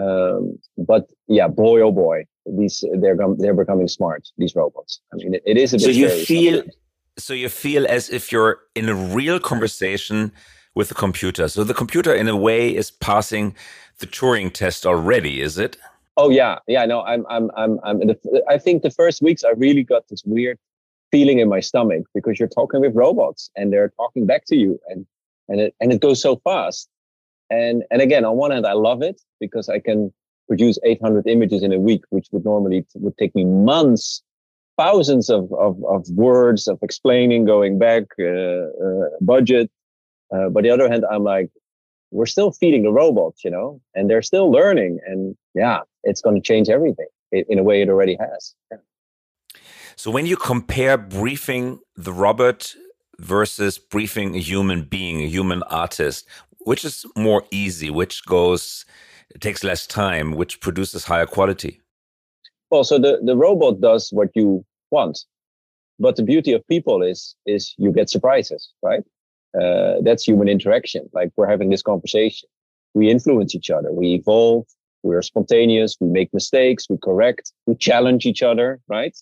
Um, 0.00 0.58
but 0.78 1.10
yeah, 1.28 1.48
boy 1.48 1.80
oh 1.80 1.92
boy, 1.92 2.24
these 2.46 2.84
they're 3.00 3.16
they're 3.38 3.54
becoming 3.54 3.88
smart. 3.88 4.28
These 4.38 4.54
robots. 4.54 5.00
I 5.12 5.16
mean, 5.16 5.34
it, 5.34 5.42
it 5.46 5.56
is 5.56 5.72
a 5.72 5.76
bit. 5.76 5.84
So 5.84 5.90
you 5.90 6.08
feel. 6.10 6.54
Sometimes 6.54 6.76
so 7.20 7.34
you 7.34 7.48
feel 7.48 7.86
as 7.86 8.10
if 8.10 8.32
you're 8.32 8.60
in 8.74 8.88
a 8.88 8.94
real 8.94 9.38
conversation 9.38 10.32
with 10.74 10.88
the 10.88 10.94
computer. 10.94 11.48
So 11.48 11.64
the 11.64 11.74
computer, 11.74 12.14
in 12.14 12.28
a 12.28 12.36
way, 12.36 12.74
is 12.74 12.90
passing 12.90 13.54
the 13.98 14.06
Turing 14.06 14.52
test 14.52 14.86
already, 14.86 15.40
is 15.40 15.58
it? 15.58 15.76
Oh 16.16 16.30
yeah, 16.30 16.58
yeah. 16.66 16.84
No, 16.86 17.02
I'm, 17.02 17.24
I'm, 17.28 17.50
I'm, 17.56 17.78
I'm. 17.84 17.98
The, 18.00 18.44
I 18.48 18.58
think 18.58 18.82
the 18.82 18.90
first 18.90 19.22
weeks 19.22 19.44
I 19.44 19.50
really 19.50 19.82
got 19.82 20.08
this 20.08 20.22
weird 20.24 20.58
feeling 21.10 21.38
in 21.38 21.48
my 21.48 21.60
stomach 21.60 22.04
because 22.14 22.38
you're 22.38 22.48
talking 22.48 22.80
with 22.80 22.94
robots 22.94 23.50
and 23.56 23.72
they're 23.72 23.92
talking 23.96 24.26
back 24.26 24.44
to 24.46 24.56
you, 24.56 24.78
and 24.88 25.06
and 25.48 25.60
it 25.60 25.74
and 25.80 25.92
it 25.92 26.00
goes 26.00 26.20
so 26.20 26.36
fast. 26.44 26.88
And 27.48 27.84
and 27.90 28.02
again, 28.02 28.24
on 28.24 28.36
one 28.36 28.50
hand, 28.50 28.66
I 28.66 28.74
love 28.74 29.02
it 29.02 29.20
because 29.38 29.68
I 29.68 29.78
can 29.78 30.12
produce 30.48 30.78
800 30.84 31.26
images 31.28 31.62
in 31.62 31.72
a 31.72 31.78
week, 31.78 32.02
which 32.10 32.26
would 32.32 32.44
normally 32.44 32.84
would 32.96 33.16
take 33.18 33.34
me 33.34 33.44
months 33.44 34.22
thousands 34.80 35.28
of, 35.28 35.52
of, 35.52 35.76
of 35.84 36.08
words 36.10 36.66
of 36.66 36.78
explaining, 36.82 37.44
going 37.44 37.78
back, 37.78 38.04
uh, 38.18 38.24
uh, 38.24 39.08
budget. 39.20 39.70
Uh, 40.34 40.48
but 40.48 40.62
the 40.62 40.70
other 40.70 40.88
hand, 40.88 41.04
I'm 41.10 41.24
like, 41.24 41.50
we're 42.10 42.26
still 42.26 42.52
feeding 42.52 42.82
the 42.82 42.92
robots, 42.92 43.44
you 43.44 43.50
know, 43.50 43.80
and 43.94 44.08
they're 44.08 44.22
still 44.22 44.50
learning. 44.50 44.98
And 45.06 45.36
yeah, 45.54 45.80
it's 46.04 46.20
going 46.20 46.36
to 46.36 46.42
change 46.42 46.68
everything 46.68 47.06
in 47.32 47.58
a 47.58 47.62
way 47.62 47.82
it 47.82 47.88
already 47.88 48.16
has. 48.18 48.54
Yeah. 48.70 48.78
So 49.96 50.10
when 50.10 50.26
you 50.26 50.36
compare 50.36 50.96
briefing 50.96 51.78
the 51.96 52.12
robot 52.12 52.74
versus 53.18 53.78
briefing 53.78 54.34
a 54.34 54.40
human 54.40 54.82
being, 54.82 55.20
a 55.20 55.26
human 55.26 55.62
artist, 55.64 56.26
which 56.60 56.84
is 56.84 57.04
more 57.16 57.44
easy, 57.50 57.90
which 57.90 58.24
goes, 58.26 58.84
takes 59.40 59.62
less 59.62 59.86
time, 59.86 60.32
which 60.32 60.60
produces 60.60 61.04
higher 61.04 61.26
quality? 61.26 61.80
Well, 62.70 62.84
so 62.84 62.98
the, 62.98 63.20
the 63.22 63.36
robot 63.36 63.80
does 63.80 64.10
what 64.10 64.28
you 64.34 64.64
want. 64.90 65.24
But 65.98 66.16
the 66.16 66.22
beauty 66.22 66.52
of 66.52 66.66
people 66.66 67.02
is 67.02 67.36
is 67.46 67.74
you 67.76 67.92
get 67.92 68.08
surprises, 68.08 68.72
right? 68.82 69.04
Uh, 69.54 69.94
that's 70.02 70.26
human 70.26 70.48
interaction. 70.48 71.08
Like 71.12 71.30
we're 71.36 71.48
having 71.48 71.70
this 71.70 71.82
conversation, 71.82 72.48
we 72.94 73.10
influence 73.10 73.54
each 73.54 73.70
other, 73.70 73.92
we 73.92 74.14
evolve, 74.14 74.66
we're 75.02 75.22
spontaneous, 75.22 75.96
we 76.00 76.08
make 76.08 76.32
mistakes, 76.32 76.86
we 76.88 76.98
correct, 76.98 77.52
we 77.66 77.74
challenge 77.74 78.26
each 78.26 78.42
other, 78.42 78.80
right? 78.88 79.16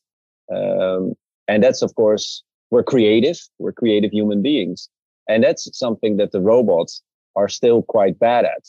Um, 0.54 1.14
and 1.47 1.62
that's 1.62 1.82
of 1.82 1.94
course 1.94 2.42
we're 2.70 2.82
creative, 2.82 3.38
we're 3.58 3.73
creative 3.73 4.11
human 4.11 4.42
beings, 4.42 4.88
and 5.28 5.42
that's 5.42 5.68
something 5.76 6.18
that 6.18 6.32
the 6.32 6.40
robots 6.40 7.02
are 7.37 7.49
still 7.49 7.82
quite 7.82 8.18
bad 8.18 8.44
at 8.44 8.68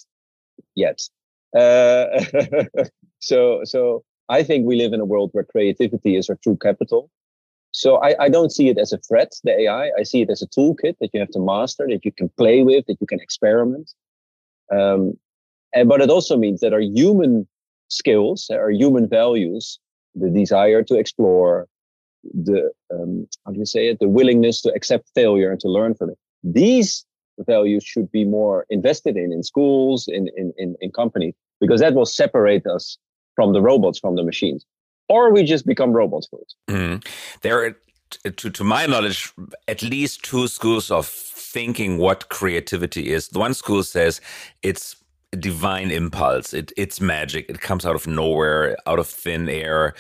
yet. 0.76 1.02
Uh, 1.58 2.24
so 3.20 3.62
so 3.64 4.04
I 4.30 4.44
think 4.44 4.66
we 4.66 4.76
live 4.76 4.94
in 4.94 5.00
a 5.00 5.06
world 5.06 5.32
where 5.34 5.44
creativity 5.44 6.16
is 6.16 6.30
our 6.30 6.38
true 6.42 6.56
capital. 6.56 7.10
So 7.80 7.96
I, 8.04 8.26
I, 8.26 8.28
don't 8.28 8.52
see 8.52 8.68
it 8.68 8.78
as 8.78 8.92
a 8.92 8.98
threat, 8.98 9.32
the 9.46 9.58
AI. 9.62 9.90
I 9.98 10.04
see 10.04 10.22
it 10.22 10.30
as 10.30 10.42
a 10.42 10.48
toolkit 10.48 10.96
that 11.00 11.12
you 11.14 11.20
have 11.22 11.30
to 11.30 11.40
master, 11.40 11.88
that 11.88 12.04
you 12.04 12.12
can 12.12 12.28
play 12.38 12.62
with, 12.62 12.86
that 12.88 12.98
you 13.00 13.08
can 13.08 13.22
experiment. 13.22 13.94
Um, 14.70 15.14
and 15.74 15.88
but 15.88 16.02
it 16.02 16.10
also 16.10 16.36
means 16.36 16.60
that 16.60 16.74
our 16.74 16.82
human 16.82 17.48
skills, 17.88 18.50
our 18.52 18.70
human 18.70 19.08
values, 19.08 19.80
the 20.14 20.30
desire 20.30 20.84
to 20.84 20.96
explore, 20.96 21.68
the 22.34 22.70
um, 22.94 23.26
how 23.46 23.54
do 23.54 23.60
you 23.60 23.66
say 23.66 23.88
it, 23.88 24.00
the 24.00 24.10
willingness 24.10 24.62
to 24.64 24.74
accept 24.74 25.10
failure 25.16 25.50
and 25.50 25.62
to 25.62 25.70
learn 25.70 25.96
from 25.96 26.10
it. 26.10 26.18
These 26.44 27.06
values 27.48 27.86
should 27.86 28.12
be 28.12 28.26
more 28.26 28.66
invested 28.70 29.16
in 29.16 29.32
in 29.32 29.42
schools, 29.42 30.10
in 30.10 30.28
in 30.36 30.52
in, 30.58 30.76
in 30.82 30.92
companies, 30.92 31.34
because 31.62 31.80
that 31.80 31.94
will 31.94 32.06
separate 32.06 32.68
us 32.68 32.98
from 33.36 33.54
the 33.54 33.62
robots, 33.62 34.00
from 34.00 34.18
the 34.18 34.24
machines, 34.24 34.66
or 35.10 35.34
we 35.34 35.44
just 35.44 35.66
become 35.66 35.92
robot 35.92 36.26
food. 36.30 36.46
Mm. 36.68 37.06
There 37.42 37.66
are, 37.66 37.78
to, 38.32 38.50
to 38.50 38.64
my 38.64 38.86
knowledge, 38.86 39.32
at 39.68 39.82
least 39.82 40.24
two 40.24 40.48
schools 40.48 40.92
of 40.92 41.08
thinking 41.08 41.98
what 41.98 42.30
creativity 42.30 43.12
is. 43.12 43.30
The 43.30 43.40
one 43.40 43.54
school 43.54 43.84
says 43.84 44.22
it's 44.62 44.96
divine 45.38 45.92
impulse. 45.92 46.54
It, 46.54 46.72
it's 46.78 47.02
magic. 47.02 47.50
It 47.50 47.62
comes 47.62 47.86
out 47.86 47.96
of 47.96 48.08
nowhere, 48.08 48.78
out 48.88 49.00
of 49.00 49.08
thin 49.08 49.50
air. 49.50 49.96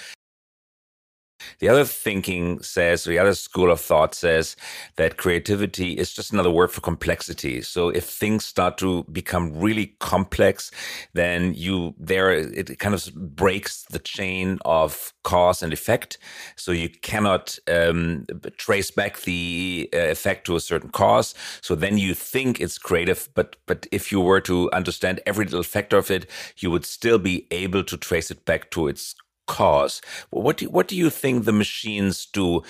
The 1.59 1.69
other 1.69 1.85
thinking 1.85 2.61
says, 2.61 3.03
the 3.03 3.19
other 3.19 3.33
school 3.33 3.71
of 3.71 3.79
thought 3.79 4.13
says 4.15 4.55
that 4.95 5.17
creativity 5.17 5.93
is 5.93 6.13
just 6.13 6.33
another 6.33 6.51
word 6.51 6.71
for 6.71 6.81
complexity. 6.81 7.61
So 7.61 7.89
if 7.89 8.05
things 8.05 8.45
start 8.45 8.77
to 8.79 9.03
become 9.11 9.59
really 9.59 9.95
complex, 9.99 10.71
then 11.13 11.53
you 11.53 11.95
there 11.97 12.31
it 12.31 12.79
kind 12.79 12.95
of 12.95 13.13
breaks 13.35 13.83
the 13.83 13.99
chain 13.99 14.59
of 14.65 15.13
cause 15.23 15.63
and 15.63 15.73
effect. 15.73 16.17
So 16.55 16.71
you 16.71 16.89
cannot 16.89 17.57
um, 17.67 18.25
trace 18.57 18.91
back 18.91 19.21
the 19.21 19.89
uh, 19.93 19.97
effect 19.97 20.45
to 20.47 20.55
a 20.55 20.59
certain 20.59 20.89
cause. 20.89 21.35
So 21.61 21.75
then 21.75 21.97
you 21.97 22.13
think 22.13 22.59
it's 22.59 22.77
creative, 22.77 23.29
but 23.33 23.55
but 23.65 23.87
if 23.91 24.11
you 24.11 24.21
were 24.21 24.41
to 24.41 24.71
understand 24.71 25.21
every 25.25 25.45
little 25.45 25.63
factor 25.63 25.97
of 25.97 26.11
it, 26.11 26.29
you 26.57 26.71
would 26.71 26.85
still 26.85 27.19
be 27.19 27.47
able 27.51 27.83
to 27.83 27.97
trace 27.97 28.31
it 28.31 28.45
back 28.45 28.71
to 28.71 28.87
its 28.87 29.15
cause. 29.49 30.01
What 30.29 30.57
do, 30.57 30.69
what 30.69 30.87
do 30.87 30.95
you 30.95 31.09
think 31.09 31.43
the 31.43 31.51
machines 31.51 32.25
do? 32.25 32.61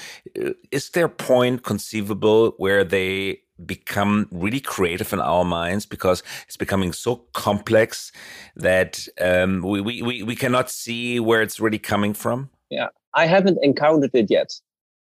Uh, 0.41 0.53
is 0.71 0.89
there 0.91 1.05
a 1.05 1.09
point 1.09 1.63
conceivable 1.63 2.53
where 2.57 2.83
they 2.83 3.41
become 3.65 4.27
really 4.31 4.62
creative 4.62 5.12
in 5.13 5.19
our 5.19 5.43
minds 5.43 5.86
because 5.86 6.24
it's 6.48 6.57
becoming 6.57 6.93
so 6.93 7.17
complex 7.33 8.12
that 8.55 9.07
um, 9.19 9.62
we, 9.62 9.81
we, 9.81 10.24
we 10.24 10.36
cannot 10.36 10.69
see 10.69 11.19
where 11.19 11.41
it's 11.41 11.59
really 11.59 11.79
coming 11.79 12.13
from? 12.13 12.50
Yeah, 12.69 12.88
I 13.13 13.25
haven't 13.25 13.59
encountered 13.62 14.12
it 14.13 14.31
yet. 14.31 14.50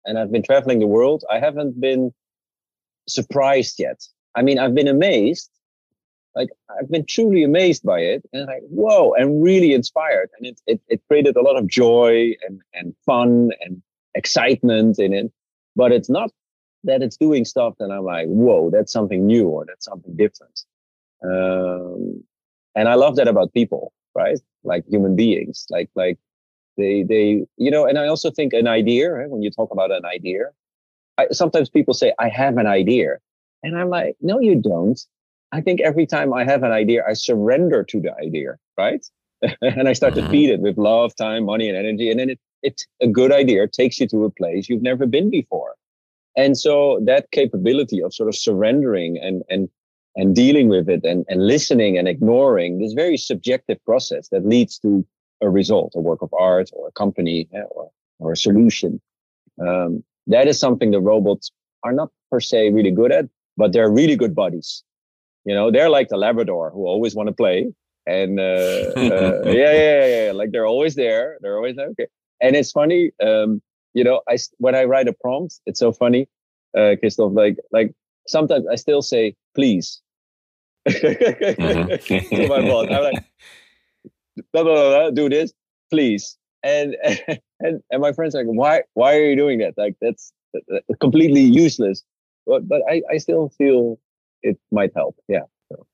And 0.05 0.19
I've 0.19 0.31
been 0.31 0.43
traveling 0.43 0.79
the 0.79 0.87
world. 0.87 1.23
I 1.31 1.39
haven't 1.39 1.79
been 1.81 2.11
surprised 3.07 3.79
yet. 3.79 3.99
I 4.35 4.41
mean, 4.41 4.59
I've 4.59 4.75
been 4.75 4.87
amazed 4.87 5.49
like 6.35 6.49
I've 6.69 6.89
been 6.89 7.05
truly 7.05 7.43
amazed 7.43 7.83
by 7.83 7.99
it 7.99 8.23
and 8.33 8.47
like, 8.47 8.63
whoa, 8.63 9.13
and 9.13 9.43
really 9.43 9.73
inspired. 9.73 10.29
And 10.37 10.47
it, 10.47 10.61
it, 10.65 10.81
it 10.87 11.01
created 11.07 11.35
a 11.35 11.41
lot 11.41 11.57
of 11.57 11.67
joy 11.67 12.33
and, 12.47 12.61
and 12.73 12.95
fun 13.05 13.51
and 13.61 13.81
excitement 14.15 14.99
in 14.99 15.13
it. 15.13 15.31
But 15.75 15.91
it's 15.91 16.09
not 16.09 16.31
that 16.83 17.01
it's 17.01 17.17
doing 17.17 17.45
stuff 17.45 17.75
that 17.79 17.91
I'm 17.91 18.03
like, 18.03 18.27
whoa, 18.27 18.69
that's 18.69 18.91
something 18.91 19.25
new 19.25 19.47
or 19.47 19.65
that's 19.65 19.85
something 19.85 20.15
different. 20.15 20.61
Um, 21.23 22.23
and 22.75 22.89
I 22.89 22.95
love 22.95 23.15
that 23.17 23.27
about 23.27 23.53
people, 23.53 23.93
right? 24.15 24.39
Like 24.63 24.85
human 24.87 25.15
beings, 25.15 25.65
like, 25.69 25.89
like 25.95 26.17
they, 26.77 27.03
they, 27.03 27.45
you 27.57 27.71
know, 27.71 27.85
and 27.85 27.97
I 27.97 28.07
also 28.07 28.31
think 28.31 28.53
an 28.53 28.67
idea, 28.67 29.11
right? 29.11 29.29
when 29.29 29.43
you 29.43 29.51
talk 29.51 29.71
about 29.71 29.91
an 29.91 30.05
idea, 30.05 30.45
I, 31.17 31.27
sometimes 31.31 31.69
people 31.69 31.93
say, 31.93 32.13
I 32.19 32.29
have 32.29 32.57
an 32.57 32.67
idea. 32.67 33.17
And 33.61 33.77
I'm 33.77 33.89
like, 33.89 34.15
no, 34.19 34.39
you 34.39 34.55
don't 34.55 34.99
I 35.53 35.61
think 35.61 35.81
every 35.81 36.07
time 36.07 36.33
I 36.33 36.43
have 36.45 36.63
an 36.63 36.71
idea, 36.71 37.03
I 37.07 37.13
surrender 37.13 37.83
to 37.83 38.01
the 38.01 38.11
idea, 38.15 38.57
right? 38.75 39.05
and 39.61 39.87
I 39.87 39.93
start 39.93 40.15
mm-hmm. 40.15 40.25
to 40.25 40.31
feed 40.31 40.49
it 40.49 40.61
with 40.61 40.77
love, 40.79 41.15
time, 41.15 41.45
money, 41.45 41.69
and 41.69 41.77
energy. 41.77 42.09
And 42.09 42.19
then 42.19 42.31
it, 42.31 42.39
it's 42.63 42.87
a 43.01 43.07
good 43.07 43.31
idea 43.31 43.67
takes 43.67 43.99
you 43.99 44.07
to 44.07 44.25
a 44.25 44.31
place 44.31 44.67
you've 44.67 44.81
never 44.81 45.05
been 45.05 45.29
before. 45.29 45.75
And 46.35 46.57
so 46.57 46.99
that 47.05 47.29
capability 47.29 48.01
of 48.01 48.15
sort 48.15 48.29
of 48.29 48.35
surrendering 48.35 49.19
and, 49.19 49.43
and, 49.47 49.69
and 50.15 50.35
dealing 50.35 50.69
with 50.69 50.89
it 50.89 51.03
and, 51.03 51.23
and 51.29 51.45
listening 51.45 51.99
and 51.99 52.07
ignoring 52.07 52.79
this 52.79 52.93
very 52.93 53.17
subjective 53.17 53.77
process 53.85 54.29
that 54.29 54.47
leads 54.47 54.79
to 54.79 55.05
a 55.41 55.51
result, 55.51 55.93
a 55.95 55.99
work 55.99 56.23
of 56.23 56.33
art 56.33 56.71
or 56.73 56.87
a 56.87 56.91
company 56.93 57.47
or, 57.69 57.91
or 58.17 58.31
a 58.31 58.37
solution. 58.37 58.99
Um, 59.61 60.03
that 60.25 60.47
is 60.47 60.59
something 60.59 60.89
the 60.89 60.99
robots 60.99 61.51
are 61.83 61.93
not 61.93 62.09
per 62.31 62.39
se 62.39 62.71
really 62.71 62.89
good 62.89 63.11
at, 63.11 63.29
but 63.55 63.71
they're 63.71 63.91
really 63.91 64.15
good 64.15 64.33
buddies. 64.33 64.83
You 65.45 65.53
know, 65.53 65.71
they're 65.71 65.89
like 65.89 66.09
the 66.09 66.17
Labrador 66.17 66.71
who 66.71 66.85
always 66.85 67.15
want 67.15 67.27
to 67.27 67.33
play. 67.33 67.73
And 68.05 68.39
uh, 68.39 68.43
uh, 68.95 69.41
yeah, 69.45 69.51
yeah, 69.51 69.73
yeah, 69.73 70.25
yeah, 70.25 70.31
like 70.33 70.51
they're 70.51 70.65
always 70.65 70.95
there. 70.95 71.37
They're 71.41 71.57
always 71.57 71.75
there. 71.75 71.89
Okay. 71.89 72.07
And 72.41 72.55
it's 72.55 72.71
funny, 72.71 73.11
um, 73.21 73.61
you 73.93 74.03
know, 74.03 74.21
I 74.27 74.37
when 74.57 74.75
I 74.75 74.83
write 74.83 75.07
a 75.07 75.13
prompt, 75.13 75.59
it's 75.65 75.79
so 75.79 75.91
funny, 75.91 76.27
uh, 76.77 76.95
Christoph. 76.99 77.33
Like, 77.33 77.57
like 77.71 77.93
sometimes 78.27 78.65
I 78.67 78.75
still 78.75 79.01
say 79.01 79.35
please 79.55 80.01
mm-hmm. 80.87 82.35
to 82.35 82.47
my 82.47 82.61
boss. 82.61 82.87
I'm 82.89 83.03
like, 83.03 83.23
blah, 84.51 84.63
blah, 84.63 84.73
blah, 84.73 85.09
do 85.11 85.29
this, 85.29 85.53
please. 85.89 86.37
And 86.63 86.95
and 87.59 87.81
and 87.89 88.01
my 88.01 88.13
friends 88.13 88.35
are 88.35 88.43
like, 88.43 88.55
why 88.55 88.83
why 88.93 89.15
are 89.15 89.25
you 89.25 89.35
doing 89.35 89.59
that? 89.59 89.73
Like 89.77 89.95
that's, 90.01 90.31
that's 90.53 90.85
completely 90.99 91.41
useless. 91.41 92.03
But 92.45 92.67
but 92.67 92.81
I 92.89 93.01
I 93.11 93.17
still 93.17 93.49
feel 93.57 93.99
it 94.43 94.57
might 94.71 94.91
help. 94.95 95.15
Yeah. 95.27 95.45
So. 95.69 95.85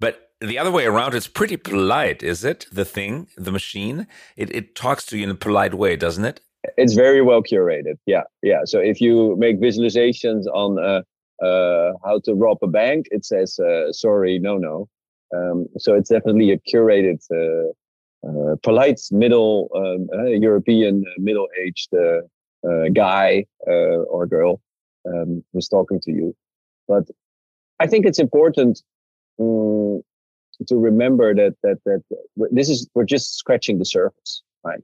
But 0.00 0.30
the 0.40 0.58
other 0.58 0.70
way 0.70 0.86
around, 0.86 1.14
it's 1.14 1.28
pretty 1.28 1.56
polite, 1.56 2.22
is 2.22 2.44
it? 2.44 2.66
The 2.72 2.84
thing, 2.84 3.28
the 3.36 3.52
machine, 3.52 4.06
it, 4.36 4.54
it 4.54 4.74
talks 4.74 5.04
to 5.06 5.18
you 5.18 5.24
in 5.24 5.30
a 5.30 5.34
polite 5.34 5.74
way, 5.74 5.96
doesn't 5.96 6.24
it? 6.24 6.40
It's 6.76 6.94
very 6.94 7.22
well 7.22 7.42
curated. 7.42 7.98
Yeah. 8.06 8.22
Yeah. 8.42 8.62
So 8.64 8.78
if 8.78 9.00
you 9.00 9.36
make 9.36 9.60
visualizations 9.60 10.46
on 10.52 10.78
uh, 10.78 11.02
uh, 11.44 11.92
how 12.04 12.20
to 12.24 12.34
rob 12.34 12.58
a 12.62 12.66
bank, 12.66 13.06
it 13.10 13.24
says, 13.24 13.58
uh, 13.58 13.92
sorry, 13.92 14.38
no, 14.38 14.56
no. 14.56 14.88
Um, 15.36 15.66
so 15.78 15.94
it's 15.94 16.10
definitely 16.10 16.52
a 16.52 16.58
curated, 16.58 17.20
uh, 17.32 17.72
uh, 18.26 18.56
polite 18.64 19.00
middle 19.12 19.70
um, 19.76 20.08
uh, 20.18 20.24
European 20.24 21.04
middle 21.18 21.48
aged 21.62 21.94
guy 22.92 23.46
or 23.66 24.26
girl 24.26 24.60
um, 25.06 25.44
who's 25.52 25.68
talking 25.68 26.00
to 26.00 26.10
you. 26.10 26.34
But 26.88 27.04
I 27.80 27.86
think 27.86 28.06
it's 28.06 28.18
important 28.18 28.82
um, 29.38 30.02
to 30.66 30.76
remember 30.76 31.34
that 31.34 31.54
that 31.62 31.78
that 31.84 32.02
this 32.50 32.68
is 32.68 32.88
we're 32.94 33.04
just 33.04 33.36
scratching 33.36 33.78
the 33.78 33.84
surface, 33.84 34.42
right? 34.64 34.82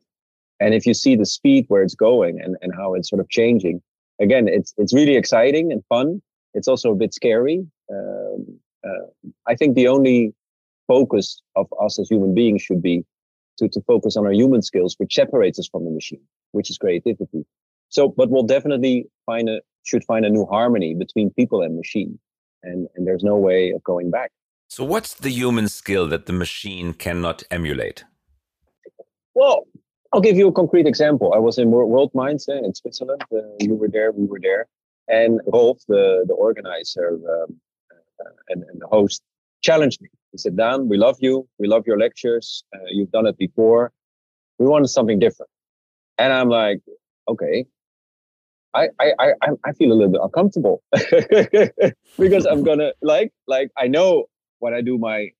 And 0.61 0.75
if 0.75 0.87
you 0.87 0.95
see 0.95 1.17
the 1.17 1.27
speed 1.27 1.67
where 1.69 1.83
it's 1.83 1.97
going 1.97 2.41
and, 2.41 2.57
and 2.63 2.73
how 2.75 2.95
it's 2.95 3.11
sort 3.11 3.21
of 3.21 3.29
changing, 3.29 3.83
again, 4.21 4.49
it's 4.49 4.73
it's 4.77 4.95
really 4.95 5.17
exciting 5.17 5.73
and 5.73 5.83
fun. 5.89 6.23
It's 6.55 6.69
also 6.69 6.93
a 6.93 6.95
bit 6.95 7.13
scary. 7.13 7.67
Um, 7.91 8.61
uh, 8.87 9.31
I 9.47 9.57
think 9.57 9.75
the 9.75 9.89
only 9.89 10.35
focus 10.87 11.43
of 11.57 11.67
us 11.83 11.99
as 11.99 12.09
human 12.09 12.35
beings 12.35 12.63
should 12.63 12.83
be 12.83 13.05
to, 13.59 13.69
to 13.69 13.81
focus 13.83 14.17
on 14.17 14.27
our 14.27 14.33
human 14.33 14.63
skills, 14.63 14.95
which 14.99 15.15
separates 15.15 15.59
us 15.59 15.69
from 15.69 15.85
the 15.85 15.91
machine, 15.91 16.21
which 16.53 16.71
is 16.71 16.79
creativity. 16.79 17.45
So, 17.89 18.09
but 18.09 18.31
we'll 18.31 18.45
definitely 18.45 19.07
find 19.27 19.49
a 19.49 19.61
should 19.83 20.05
find 20.05 20.25
a 20.25 20.31
new 20.31 20.47
harmony 20.47 20.95
between 20.95 21.31
people 21.31 21.61
and 21.63 21.77
machine 21.77 22.19
and, 22.65 22.89
and 22.95 23.07
there's 23.07 23.23
no 23.23 23.37
way 23.37 23.71
of 23.71 23.83
going 23.85 24.11
back. 24.11 24.31
So, 24.69 24.85
what's 24.85 25.15
the 25.15 25.31
human 25.31 25.69
skill 25.69 26.09
that 26.09 26.27
the 26.27 26.33
machine 26.33 26.95
cannot 26.95 27.43
emulate? 27.51 28.05
Well, 29.35 29.67
I'll 30.13 30.21
give 30.21 30.37
you 30.37 30.49
a 30.49 30.53
concrete 30.53 30.87
example. 30.87 31.33
I 31.35 31.39
was 31.39 31.59
in 31.59 31.71
World 31.71 32.13
Minds 32.15 32.49
uh, 32.49 32.55
in 32.55 32.75
Switzerland. 32.75 33.23
Uh, 33.33 33.39
you 33.61 33.75
were 33.75 33.89
there, 33.89 34.13
we 34.13 34.27
were 34.27 34.41
there. 34.41 34.67
And 35.09 35.41
Rolf, 35.47 35.81
the, 35.89 36.25
the 36.27 36.35
organizer 36.35 37.09
um, 37.15 37.61
uh, 37.91 38.31
and, 38.49 38.63
and, 38.63 38.81
the 38.81 38.87
host, 38.87 39.23
challenged 39.61 40.01
me. 40.01 40.09
He 40.33 40.39
said, 40.39 40.57
Daan, 40.57 40.89
we 40.89 40.97
love 40.97 41.17
you. 41.21 41.49
We 41.59 41.67
love 41.67 41.87
your 41.87 41.99
lectures. 41.99 42.65
Uh, 42.75 42.79
you've 42.89 43.11
done 43.11 43.27
it 43.27 43.37
before. 43.37 43.93
We 44.59 44.67
wanted 44.67 44.89
something 44.89 45.19
different. 45.19 45.51
And 46.17 46.33
I'm 46.33 46.49
like, 46.49 46.81
okay, 47.29 47.67
I, 48.75 48.89
I, 49.01 49.13
I, 49.21 49.49
I 49.65 49.73
feel 49.73 49.93
a 49.93 49.95
little 49.95 50.13
bit 50.13 50.21
uncomfortable 50.23 50.83
because 52.19 52.45
I'm 52.45 52.65
gonna 52.65 52.93
like, 53.03 53.33
like 53.47 53.71
I 53.79 53.87
know 53.87 54.25
when 54.59 54.75
I 54.75 54.81
do 54.81 54.99
my, 54.99 55.31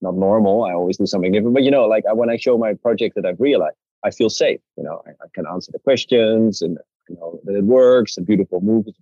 not 0.00 0.16
normal, 0.16 0.64
I 0.64 0.72
always 0.72 0.96
do 0.96 1.06
something 1.06 1.30
different, 1.30 1.54
but 1.54 1.62
you 1.62 1.70
know, 1.70 1.86
like 1.86 2.04
when 2.14 2.30
I 2.30 2.36
show 2.36 2.58
my 2.58 2.74
project 2.74 3.14
that 3.16 3.26
I've 3.26 3.40
realized, 3.40 3.76
I 4.04 4.10
feel 4.10 4.30
safe. 4.30 4.60
You 4.76 4.84
know, 4.84 5.02
I, 5.06 5.10
I 5.10 5.28
can 5.34 5.46
answer 5.46 5.72
the 5.72 5.78
questions 5.78 6.62
and 6.62 6.78
you 7.08 7.16
know 7.16 7.40
that 7.44 7.56
it 7.56 7.64
works, 7.64 8.16
a 8.16 8.22
beautiful 8.22 8.60
movie. 8.60 8.94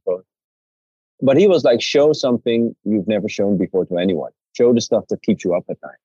But 1.20 1.37
he 1.37 1.48
was 1.48 1.64
like, 1.64 1.83
show 1.83 2.12
something 2.12 2.74
you've 2.85 3.09
never 3.09 3.29
shown 3.29 3.59
before 3.59 3.85
to 3.87 3.96
anyone. 3.98 4.31
Show 4.57 4.72
the 4.72 4.81
stuff 4.81 5.05
that 5.09 5.22
keeps 5.22 5.44
you 5.44 5.55
up 5.55 5.64
at 5.68 5.77
night. 5.83 5.98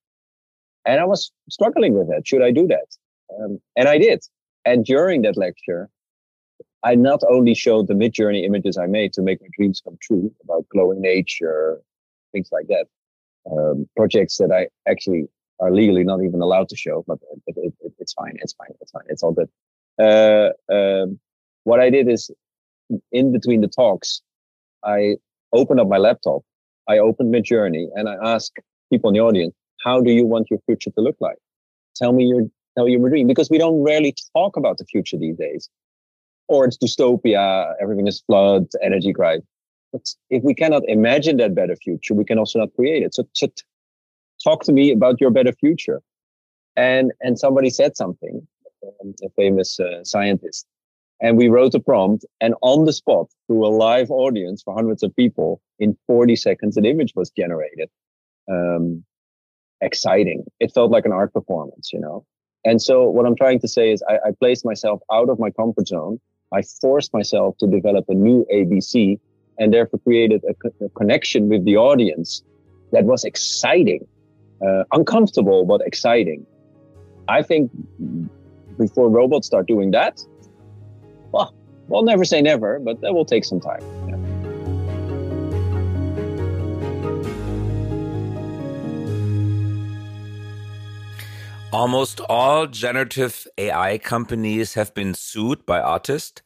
And 0.85 0.99
I 0.99 1.05
was 1.05 1.31
struggling 1.49 1.93
with 1.93 2.09
that. 2.09 2.27
Should 2.27 2.41
I 2.41 2.51
do 2.51 2.67
that? 2.67 2.87
Um, 3.39 3.59
and 3.75 3.87
I 3.87 3.97
did. 3.97 4.23
And 4.65 4.85
during 4.85 5.21
that 5.23 5.37
lecture, 5.37 5.89
I 6.83 6.95
not 6.95 7.21
only 7.29 7.53
showed 7.53 7.87
the 7.87 7.93
Midjourney 7.93 8.43
images 8.43 8.77
I 8.77 8.87
made 8.87 9.13
to 9.13 9.21
make 9.21 9.41
my 9.41 9.47
dreams 9.57 9.81
come 9.83 9.97
true 10.01 10.33
about 10.43 10.67
glowing 10.69 11.01
nature, 11.01 11.79
things 12.33 12.49
like 12.51 12.67
that, 12.67 12.87
um, 13.51 13.87
projects 13.95 14.37
that 14.37 14.51
I 14.51 14.67
actually 14.89 15.27
are 15.59 15.71
legally 15.71 16.03
not 16.03 16.23
even 16.23 16.41
allowed 16.41 16.69
to 16.69 16.75
show, 16.75 17.03
but 17.07 17.19
it, 17.47 17.55
it, 17.57 17.73
it, 17.81 17.93
it's 17.99 18.13
fine, 18.13 18.37
it's 18.41 18.53
fine, 18.53 18.73
it's 18.81 18.91
fine, 18.91 19.03
it's 19.07 19.23
all 19.23 19.31
good. 19.31 19.49
Uh, 19.99 20.49
um, 20.73 21.19
what 21.63 21.79
I 21.79 21.89
did 21.89 22.09
is 22.09 22.29
in 23.11 23.31
between 23.31 23.61
the 23.61 23.67
talks, 23.67 24.21
I 24.83 25.15
opened 25.53 25.79
up 25.79 25.87
my 25.87 25.97
laptop, 25.97 26.41
I 26.89 26.97
opened 26.97 27.33
Midjourney, 27.33 27.87
and 27.95 28.09
I 28.09 28.15
asked 28.21 28.59
people 28.91 29.09
in 29.09 29.13
the 29.13 29.21
audience, 29.21 29.53
"How 29.83 30.01
do 30.01 30.11
you 30.11 30.25
want 30.25 30.49
your 30.49 30.59
future 30.65 30.91
to 30.91 31.01
look 31.01 31.15
like? 31.21 31.37
Tell 31.95 32.11
me 32.11 32.25
your 32.25 32.41
no 32.75 32.85
human 32.85 33.09
dream 33.11 33.27
because 33.27 33.49
we 33.49 33.57
don't 33.57 33.81
rarely 33.83 34.13
talk 34.35 34.57
about 34.57 34.77
the 34.79 34.85
future 34.85 35.17
these 35.17 35.37
days. 35.37 35.69
Or 36.53 36.65
it's 36.65 36.77
dystopia, 36.77 37.73
everything 37.81 38.07
is 38.07 38.21
flood, 38.27 38.67
energy 38.81 39.11
crisis. 39.11 39.43
But 39.91 40.07
if 40.29 40.43
we 40.43 40.53
cannot 40.53 40.83
imagine 40.87 41.37
that 41.37 41.55
better 41.55 41.75
future, 41.75 42.13
we 42.13 42.25
can 42.25 42.37
also 42.37 42.59
not 42.59 42.75
create 42.75 43.01
it. 43.03 43.15
So, 43.15 43.23
so 43.33 43.47
talk 44.43 44.63
to 44.65 44.73
me 44.73 44.91
about 44.91 45.19
your 45.19 45.31
better 45.31 45.53
future. 45.53 46.01
And 46.75 47.11
and 47.21 47.39
somebody 47.39 47.69
said 47.69 47.95
something, 47.95 48.47
um, 48.85 49.15
a 49.23 49.29
famous 49.41 49.79
uh, 49.79 50.03
scientist, 50.03 50.65
and 51.21 51.37
we 51.37 51.47
wrote 51.47 51.73
a 51.75 51.79
prompt, 51.79 52.25
and 52.41 52.53
on 52.61 52.85
the 52.85 52.93
spot, 52.93 53.27
through 53.45 53.65
a 53.65 53.73
live 53.85 54.09
audience 54.11 54.61
for 54.63 54.73
hundreds 54.75 55.03
of 55.03 55.15
people, 55.15 55.61
in 55.79 55.97
40 56.07 56.35
seconds, 56.35 56.77
an 56.77 56.85
image 56.85 57.13
was 57.15 57.29
generated. 57.31 57.89
Um, 58.51 59.03
exciting. 59.81 60.45
It 60.59 60.71
felt 60.73 60.91
like 60.91 61.05
an 61.05 61.11
art 61.11 61.33
performance, 61.33 61.91
you 61.93 61.99
know. 61.99 62.25
And 62.65 62.81
so 62.81 63.09
what 63.09 63.25
I'm 63.25 63.35
trying 63.35 63.59
to 63.59 63.67
say 63.67 63.91
is 63.91 64.01
I, 64.09 64.15
I 64.27 64.31
placed 64.39 64.65
myself 64.65 65.01
out 65.11 65.29
of 65.29 65.39
my 65.39 65.51
comfort 65.51 65.87
zone. 65.87 66.19
I 66.53 66.61
forced 66.81 67.13
myself 67.13 67.57
to 67.59 67.67
develop 67.67 68.05
a 68.09 68.13
new 68.13 68.45
ABC 68.53 69.19
and 69.57 69.73
therefore 69.73 69.99
created 69.99 70.41
a, 70.49 70.53
co- 70.55 70.85
a 70.85 70.89
connection 70.89 71.49
with 71.49 71.65
the 71.65 71.77
audience 71.77 72.43
that 72.91 73.05
was 73.05 73.23
exciting, 73.23 74.07
uh, 74.65 74.83
uncomfortable, 74.91 75.65
but 75.65 75.81
exciting. 75.85 76.45
I 77.27 77.41
think 77.41 77.71
before 78.77 79.09
robots 79.09 79.47
start 79.47 79.67
doing 79.67 79.91
that, 79.91 80.19
well, 81.31 81.53
we'll 81.87 82.03
never 82.03 82.25
say 82.25 82.41
never, 82.41 82.79
but 82.79 83.01
that 83.01 83.13
will 83.13 83.25
take 83.25 83.45
some 83.45 83.59
time. 83.59 83.81
Almost 91.73 92.21
all 92.29 92.67
generative 92.67 93.47
AI 93.57 93.97
companies 93.97 94.75
have 94.75 94.93
been 94.93 95.15
sued 95.15 95.65
by 95.65 95.79
artists, 95.79 96.43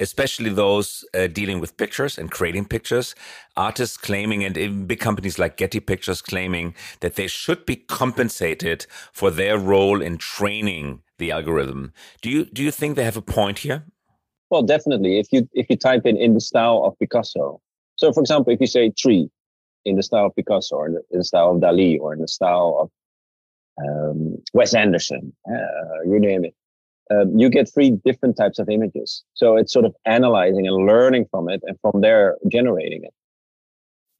especially 0.00 0.50
those 0.50 1.04
uh, 1.14 1.28
dealing 1.28 1.60
with 1.60 1.76
pictures 1.76 2.18
and 2.18 2.28
creating 2.28 2.64
pictures. 2.64 3.14
Artists 3.56 3.96
claiming, 3.96 4.42
and 4.42 4.88
big 4.88 4.98
companies 4.98 5.38
like 5.38 5.56
Getty 5.56 5.78
Pictures 5.78 6.20
claiming 6.20 6.74
that 6.98 7.14
they 7.14 7.28
should 7.28 7.64
be 7.64 7.76
compensated 7.76 8.86
for 9.12 9.30
their 9.30 9.58
role 9.58 10.02
in 10.02 10.18
training 10.18 11.02
the 11.18 11.30
algorithm. 11.30 11.92
Do 12.20 12.28
you 12.28 12.44
do 12.44 12.60
you 12.60 12.72
think 12.72 12.96
they 12.96 13.04
have 13.04 13.16
a 13.16 13.22
point 13.22 13.60
here? 13.60 13.84
Well, 14.50 14.64
definitely. 14.64 15.20
If 15.20 15.28
you 15.30 15.48
if 15.52 15.70
you 15.70 15.76
type 15.76 16.04
in 16.04 16.16
in 16.16 16.34
the 16.34 16.40
style 16.40 16.82
of 16.84 16.98
Picasso, 16.98 17.60
so 17.94 18.12
for 18.12 18.20
example, 18.20 18.52
if 18.52 18.60
you 18.60 18.66
say 18.66 18.90
tree 18.90 19.30
in 19.84 19.94
the 19.94 20.02
style 20.02 20.26
of 20.26 20.34
Picasso, 20.34 20.74
or 20.74 20.86
in 20.88 20.94
the, 20.94 21.02
in 21.12 21.18
the 21.18 21.24
style 21.24 21.52
of 21.52 21.60
Dali, 21.60 22.00
or 22.00 22.12
in 22.12 22.18
the 22.18 22.26
style 22.26 22.76
of 22.80 22.90
um, 23.78 24.36
Wes 24.52 24.74
Anderson, 24.74 25.32
uh, 25.48 26.02
you 26.06 26.18
name 26.20 26.44
it. 26.44 26.54
Um, 27.10 27.38
you 27.38 27.50
get 27.50 27.68
three 27.72 27.90
different 27.90 28.36
types 28.36 28.58
of 28.58 28.68
images. 28.68 29.24
So 29.34 29.56
it's 29.56 29.72
sort 29.72 29.84
of 29.84 29.94
analyzing 30.06 30.66
and 30.66 30.86
learning 30.86 31.26
from 31.30 31.48
it 31.50 31.60
and 31.64 31.78
from 31.80 32.00
there 32.00 32.36
generating 32.50 33.04
it. 33.04 33.12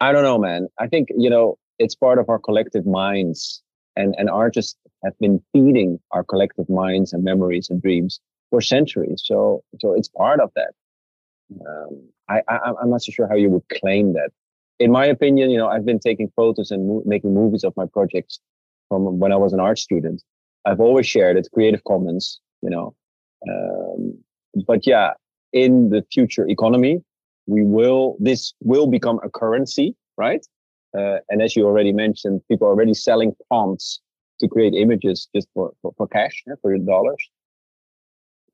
I 0.01 0.13
don't 0.13 0.23
know, 0.23 0.39
man. 0.39 0.69
I 0.79 0.87
think, 0.87 1.09
you 1.17 1.31
know, 1.31 1.57
it's 1.79 1.95
part 1.95 2.19
of 2.19 2.29
our 2.29 2.39
collective 2.39 2.85
minds 2.85 3.63
and, 3.97 4.15
and 4.19 4.29
artists 4.29 4.77
have 5.05 5.19
been 5.19 5.43
feeding 5.53 5.99
our 6.11 6.25
collective 6.25 6.69
minds 6.69 7.13
and 7.13 7.25
memories 7.25 7.71
and 7.71 7.81
dreams 7.81 8.21
for 8.51 8.61
centuries. 8.61 9.23
So, 9.25 9.63
so 9.81 9.95
it's 9.95 10.09
part 10.09 10.41
of 10.41 10.51
that. 10.57 10.73
Um, 11.67 12.09
I, 12.29 12.43
I, 12.49 12.73
I'm 12.81 12.91
not 12.91 13.03
so 13.03 13.13
sure 13.13 13.29
how 13.29 13.37
you 13.37 13.51
would 13.51 13.69
claim 13.81 14.13
that. 14.15 14.31
In 14.79 14.91
my 14.91 15.07
opinion, 15.07 15.51
you 15.51 15.59
know, 15.59 15.69
I've 15.69 15.87
been 15.87 16.01
taking 16.01 16.31
photos 16.35 16.71
and 16.71 16.89
mo- 16.89 17.03
making 17.07 17.33
movies 17.33 17.65
of 17.65 17.75
my 17.77 17.87
projects 17.87 18.41
from 18.95 19.19
when 19.19 19.33
I 19.33 19.37
was 19.37 19.53
an 19.53 19.61
art 19.61 19.79
student. 19.79 20.23
I've 20.65 20.81
always 20.81 21.07
shared 21.07 21.37
it, 21.37 21.49
Creative 21.53 21.83
Commons, 21.85 22.41
you 22.63 22.71
know. 22.71 22.95
Um, 23.51 24.19
but 24.67 24.87
yeah, 24.87 25.11
in 25.53 25.91
the 25.91 26.05
future 26.13 26.49
economy, 26.49 27.03
we 27.47 27.65
will, 27.65 28.17
this 28.21 28.55
will 28.61 28.87
become 28.87 29.21
a 29.23 29.29
currency, 29.29 29.95
right? 30.17 30.47
Uh, 30.97 31.19
and 31.29 31.43
as 31.43 31.57
you 31.57 31.67
already 31.67 31.93
mentioned, 31.93 32.41
people 32.49 32.67
are 32.67 32.71
already 32.71 32.95
selling 32.95 33.35
prompts 33.49 34.01
to 34.41 34.49
create 34.49 34.75
images 34.75 35.29
just 35.35 35.49
for, 35.55 35.73
for, 35.83 35.93
for 35.97 36.07
cash, 36.07 36.43
yeah, 36.47 36.55
for 36.63 36.75
your 36.75 36.85
dollars. 36.85 37.23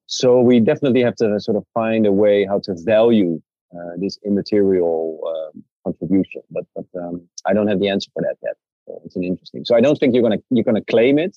So 0.06 0.40
we 0.40 0.58
definitely 0.58 1.02
have 1.02 1.16
to 1.16 1.38
sort 1.38 1.56
of 1.56 1.64
find 1.74 2.06
a 2.06 2.12
way 2.12 2.44
how 2.44 2.58
to 2.64 2.74
value 2.78 3.40
uh, 3.74 3.92
this 3.98 4.18
immaterial 4.24 5.20
um, 5.32 5.62
contribution. 5.84 6.42
But 6.50 6.64
but 6.74 6.86
um, 7.00 7.28
I 7.46 7.52
don't 7.52 7.68
have 7.68 7.78
the 7.78 7.88
answer 7.88 8.10
for 8.14 8.22
that 8.22 8.36
yet. 8.42 8.56
It's 9.04 9.16
an 9.16 9.24
interesting. 9.24 9.64
So 9.64 9.74
I 9.76 9.80
don't 9.80 9.96
think 9.98 10.14
you're 10.14 10.22
gonna 10.22 10.38
you're 10.50 10.64
gonna 10.64 10.84
claim 10.84 11.18
it, 11.18 11.36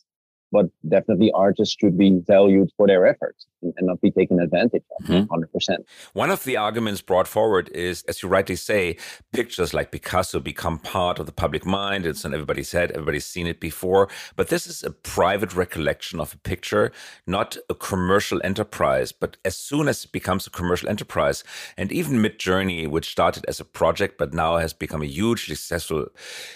but 0.51 0.67
definitely 0.87 1.31
artists 1.33 1.75
should 1.79 1.97
be 1.97 2.21
valued 2.25 2.69
for 2.77 2.87
their 2.87 3.05
efforts 3.05 3.47
and, 3.63 3.73
not 3.87 4.01
be 4.01 4.11
taken 4.11 4.39
advantage 4.39 4.83
of 4.99 5.05
mm-hmm. 5.05 5.33
100%. 5.33 5.77
One 6.13 6.29
of 6.29 6.43
the 6.43 6.57
arguments 6.57 7.01
brought 7.01 7.27
forward 7.27 7.69
is, 7.73 8.03
as 8.03 8.23
you 8.23 8.29
rightly 8.29 8.55
say, 8.55 8.97
pictures 9.31 9.73
like 9.73 9.91
Picasso 9.91 10.39
become 10.39 10.79
part 10.79 11.19
of 11.19 11.25
the 11.25 11.31
public 11.31 11.65
mind. 11.65 12.05
It's 12.05 12.25
on 12.25 12.33
everybody's 12.33 12.71
head, 12.71 12.91
everybody's 12.91 13.25
seen 13.25 13.47
it 13.47 13.59
before. 13.59 14.09
But 14.35 14.49
this 14.49 14.67
is 14.67 14.83
a 14.83 14.91
private 14.91 15.55
recollection 15.55 16.19
of 16.19 16.33
a 16.33 16.37
picture, 16.37 16.91
not 17.27 17.57
a 17.69 17.75
commercial 17.75 18.41
enterprise. 18.43 19.11
But 19.11 19.37
as 19.43 19.57
soon 19.57 19.87
as 19.87 20.05
it 20.05 20.11
becomes 20.11 20.47
a 20.47 20.49
commercial 20.49 20.89
enterprise, 20.89 21.43
and 21.77 21.91
even 21.91 22.21
Midjourney, 22.21 22.87
which 22.87 23.11
started 23.11 23.45
as 23.47 23.59
a 23.59 23.65
project 23.65 24.17
but 24.17 24.33
now 24.33 24.57
has 24.57 24.73
become 24.73 25.01
a 25.01 25.05
hugely 25.05 25.55
successful 25.55 26.07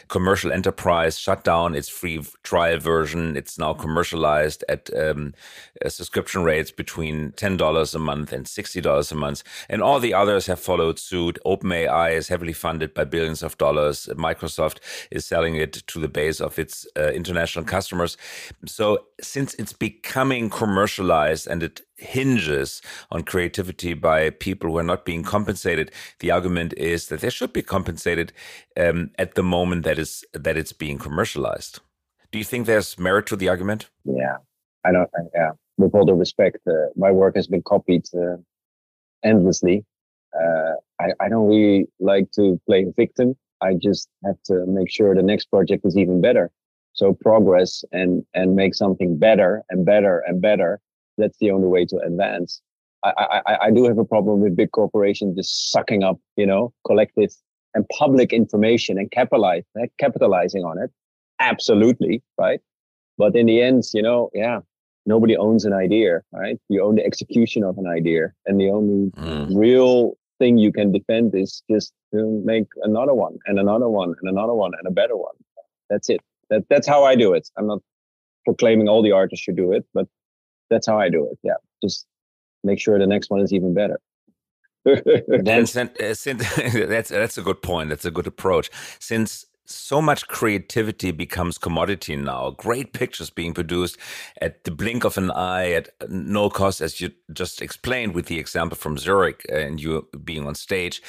commercial 0.07 0.51
enterprise, 0.51 1.17
shut 1.19 1.43
down 1.43 1.75
its 1.75 1.89
free 1.89 2.21
trial 2.43 2.79
version. 2.79 3.37
It's 3.37 3.57
now 3.57 3.73
commercialized 3.73 4.63
at 4.69 4.89
um, 4.95 5.33
subscription 5.87 6.43
rates 6.43 6.71
between 6.71 6.96
$10 6.97 7.95
a 7.95 7.99
month 7.99 8.33
and 8.33 8.45
$60 8.45 9.11
a 9.11 9.15
month. 9.15 9.43
And 9.69 9.81
all 9.81 9.99
the 9.99 10.13
others 10.13 10.47
have 10.47 10.59
followed 10.59 10.99
suit. 10.99 11.39
OpenAI 11.45 12.13
is 12.13 12.27
heavily 12.27 12.53
funded 12.53 12.93
by 12.93 13.05
billions 13.05 13.43
of 13.43 13.57
dollars. 13.57 14.07
Microsoft 14.13 14.79
is 15.11 15.25
selling 15.25 15.55
it 15.55 15.73
to 15.73 15.99
the 15.99 16.07
base 16.07 16.41
of 16.41 16.59
its 16.59 16.85
uh, 16.97 17.11
international 17.11 17.65
customers. 17.65 18.17
So 18.65 19.05
since 19.21 19.53
it's 19.55 19.73
becoming 19.73 20.49
commercialized 20.49 21.47
and 21.47 21.63
it 21.63 21.81
hinges 21.97 22.81
on 23.11 23.23
creativity 23.23 23.93
by 23.93 24.29
people 24.29 24.69
who 24.69 24.77
are 24.77 24.83
not 24.83 25.05
being 25.05 25.23
compensated, 25.23 25.91
the 26.19 26.31
argument 26.31 26.73
is 26.77 27.07
that 27.07 27.21
they 27.21 27.29
should 27.29 27.53
be 27.53 27.63
compensated 27.63 28.31
um, 28.77 29.11
at 29.17 29.35
the 29.35 29.43
moment 29.43 29.83
that 29.83 29.97
is 29.97 30.23
that 30.33 30.57
it's 30.57 30.73
being 30.73 30.97
commercialized. 30.97 31.79
Do 32.31 32.37
you 32.37 32.43
think 32.43 32.65
there's 32.65 32.99
merit 32.99 33.25
to 33.27 33.35
the 33.35 33.49
argument? 33.49 33.89
Yeah, 34.03 34.37
I 34.85 34.91
don't. 34.91 35.09
Think. 35.15 35.31
Yeah, 35.33 35.51
with 35.77 35.93
all 35.93 36.05
the 36.05 36.13
respect, 36.13 36.57
uh, 36.67 36.87
my 36.95 37.11
work 37.11 37.35
has 37.35 37.47
been 37.47 37.63
copied 37.63 38.05
uh, 38.15 38.37
endlessly. 39.23 39.85
Uh, 40.35 40.73
I, 40.99 41.07
I 41.19 41.29
don't 41.29 41.47
really 41.47 41.87
like 41.99 42.31
to 42.33 42.59
play 42.65 42.85
victim. 42.95 43.35
I 43.61 43.73
just 43.73 44.09
have 44.25 44.41
to 44.45 44.65
make 44.67 44.91
sure 44.91 45.15
the 45.15 45.23
next 45.23 45.45
project 45.45 45.85
is 45.85 45.97
even 45.97 46.21
better. 46.21 46.51
So 46.93 47.13
progress 47.13 47.83
and 47.91 48.23
and 48.33 48.55
make 48.55 48.73
something 48.73 49.17
better 49.17 49.63
and 49.69 49.85
better 49.85 50.23
and 50.27 50.41
better. 50.41 50.79
That's 51.17 51.37
the 51.39 51.51
only 51.51 51.67
way 51.67 51.85
to 51.85 51.97
advance. 51.97 52.61
I, 53.03 53.41
I, 53.45 53.57
I 53.67 53.71
do 53.71 53.85
have 53.85 53.99
a 53.99 54.05
problem 54.05 54.41
with 54.41 54.55
big 54.55 54.71
corporations 54.71 55.37
just 55.37 55.71
sucking 55.71 56.03
up, 56.03 56.19
you 56.35 56.45
know, 56.45 56.73
collective 56.85 57.29
and 57.75 57.87
public 57.89 58.33
information 58.33 58.97
and 58.97 59.09
capitalize, 59.11 59.63
capitalizing 59.99 60.63
on 60.63 60.79
it 60.79 60.91
absolutely 61.39 62.21
right 62.37 62.59
but 63.17 63.35
in 63.35 63.45
the 63.45 63.61
end 63.61 63.83
you 63.93 64.01
know 64.01 64.29
yeah 64.33 64.59
nobody 65.07 65.35
owns 65.35 65.65
an 65.65 65.73
idea 65.73 66.21
right? 66.31 66.57
You 66.69 66.83
own 66.83 66.95
the 66.95 67.05
execution 67.05 67.63
of 67.63 67.77
an 67.77 67.87
idea 67.87 68.33
and 68.45 68.59
the 68.59 68.69
only 68.69 69.11
mm. 69.11 69.55
real 69.55 70.17
thing 70.39 70.59
you 70.59 70.71
can 70.71 70.91
defend 70.91 71.33
is 71.33 71.63
just 71.71 71.93
to 72.13 72.41
make 72.45 72.67
another 72.83 73.15
one 73.15 73.39
and 73.47 73.57
another 73.59 73.89
one 73.89 74.13
and 74.21 74.29
another 74.29 74.53
one 74.53 74.73
and 74.77 74.87
a 74.87 74.91
better 74.91 75.17
one. 75.17 75.35
That's 75.89 76.09
it. 76.09 76.21
That, 76.49 76.63
that's 76.69 76.87
how 76.87 77.03
i 77.03 77.15
do 77.15 77.33
it. 77.33 77.49
I'm 77.57 77.67
not 77.67 77.79
proclaiming 78.45 78.87
all 78.87 79.01
the 79.01 79.11
artists 79.11 79.43
should 79.43 79.57
do 79.57 79.71
it 79.73 79.85
but 79.93 80.07
that's 80.69 80.85
how 80.85 80.99
i 80.99 81.09
do 81.09 81.27
it. 81.31 81.39
Yeah 81.43 81.55
just 81.83 82.05
make 82.63 82.79
sure 82.79 82.99
the 82.99 83.07
next 83.07 83.29
one 83.29 83.41
is 83.41 83.53
even 83.53 83.73
better. 83.73 83.99
Then 85.27 85.65
since, 85.65 85.99
uh, 85.99 86.13
since 86.13 86.55
that's 86.73 87.09
that's 87.09 87.37
a 87.37 87.41
good 87.41 87.61
point. 87.61 87.89
That's 87.89 88.05
a 88.05 88.11
good 88.11 88.27
approach. 88.27 88.69
Since 88.99 89.45
so 89.69 90.01
much 90.01 90.27
creativity 90.27 91.11
becomes 91.11 91.57
commodity 91.57 92.15
now. 92.15 92.51
Great 92.51 92.93
pictures 92.93 93.29
being 93.29 93.53
produced 93.53 93.97
at 94.41 94.63
the 94.63 94.71
blink 94.71 95.03
of 95.03 95.17
an 95.17 95.31
eye 95.31 95.71
at 95.71 95.89
no 96.09 96.49
cost, 96.49 96.81
as 96.81 97.01
you 97.01 97.11
just 97.33 97.61
explained 97.61 98.15
with 98.15 98.27
the 98.27 98.39
example 98.39 98.77
from 98.77 98.97
Zurich 98.97 99.45
and 99.51 99.81
you 99.81 100.07
being 100.23 100.47
on 100.47 100.55
stage. 100.55 101.01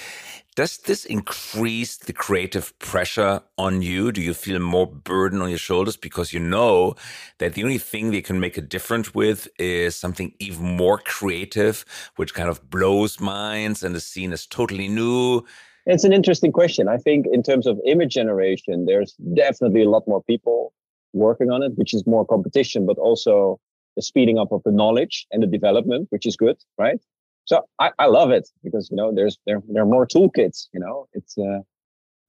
Does 0.57 0.79
this 0.79 1.05
increase 1.05 1.97
the 1.99 2.13
creative 2.13 2.77
pressure 2.81 3.43
on 3.57 3.81
you? 3.81 4.11
Do 4.11 4.21
you 4.21 4.35
feel 4.35 4.59
more 4.59 4.89
burden 4.89 5.41
on 5.41 5.51
your 5.51 5.59
shoulders 5.59 5.97
because 5.97 6.33
you 6.33 6.41
know 6.41 6.97
that 7.39 7.55
the 7.55 7.63
only 7.63 7.79
thing 7.79 8.11
they 8.11 8.23
can 8.23 8.41
make 8.41 8.57
a 8.57 8.61
difference 8.61 9.15
with 9.15 9.47
is 9.57 9.95
something 9.95 10.35
even 10.41 10.77
more 10.77 10.99
creative, 10.99 11.85
which 12.17 12.35
kind 12.35 12.49
of 12.49 12.71
blows 12.71 13.21
minds 13.21 13.85
and 13.85 13.95
is 13.95 14.05
seen 14.05 14.33
as 14.33 14.47
totally 14.47 14.89
new? 14.89 15.45
It's 15.89 16.05
an 16.05 16.13
interesting 16.13 16.53
question. 16.53 16.87
I 16.87 16.99
think 16.99 17.25
in 17.33 17.43
terms 17.43 17.67
of 17.67 17.81
image 17.87 18.13
generation, 18.13 18.85
there's 18.85 19.15
definitely 19.35 19.83
a 19.85 19.89
lot 19.89 20.07
more 20.07 20.23
people 20.23 20.75
working 21.15 21.51
on 21.51 21.63
it, 21.63 21.73
which 21.77 21.95
is 21.95 22.07
more 22.07 22.27
competition, 22.27 22.85
but 22.85 22.99
also 22.99 23.59
the 23.97 24.03
speeding 24.03 24.39
up 24.39 24.53
of 24.53 24.63
the 24.65 24.71
knowledge 24.71 25.27
and 25.31 25.43
the 25.43 25.47
development, 25.47 26.09
which 26.11 26.27
is 26.27 26.37
good, 26.37 26.59
right? 26.77 27.01
So 27.47 27.63
I, 27.79 27.91
I 27.99 28.05
love 28.05 28.31
it 28.31 28.47
because 28.63 28.91
you 28.91 28.99
know 28.99 29.15
there's 29.15 29.39
there 29.47 29.63
there 29.71 29.83
are 29.83 29.87
more 29.87 30.07
toolkits. 30.07 30.69
You 30.75 30.81
know, 30.81 31.09
it's 31.15 31.39
uh, 31.39 31.61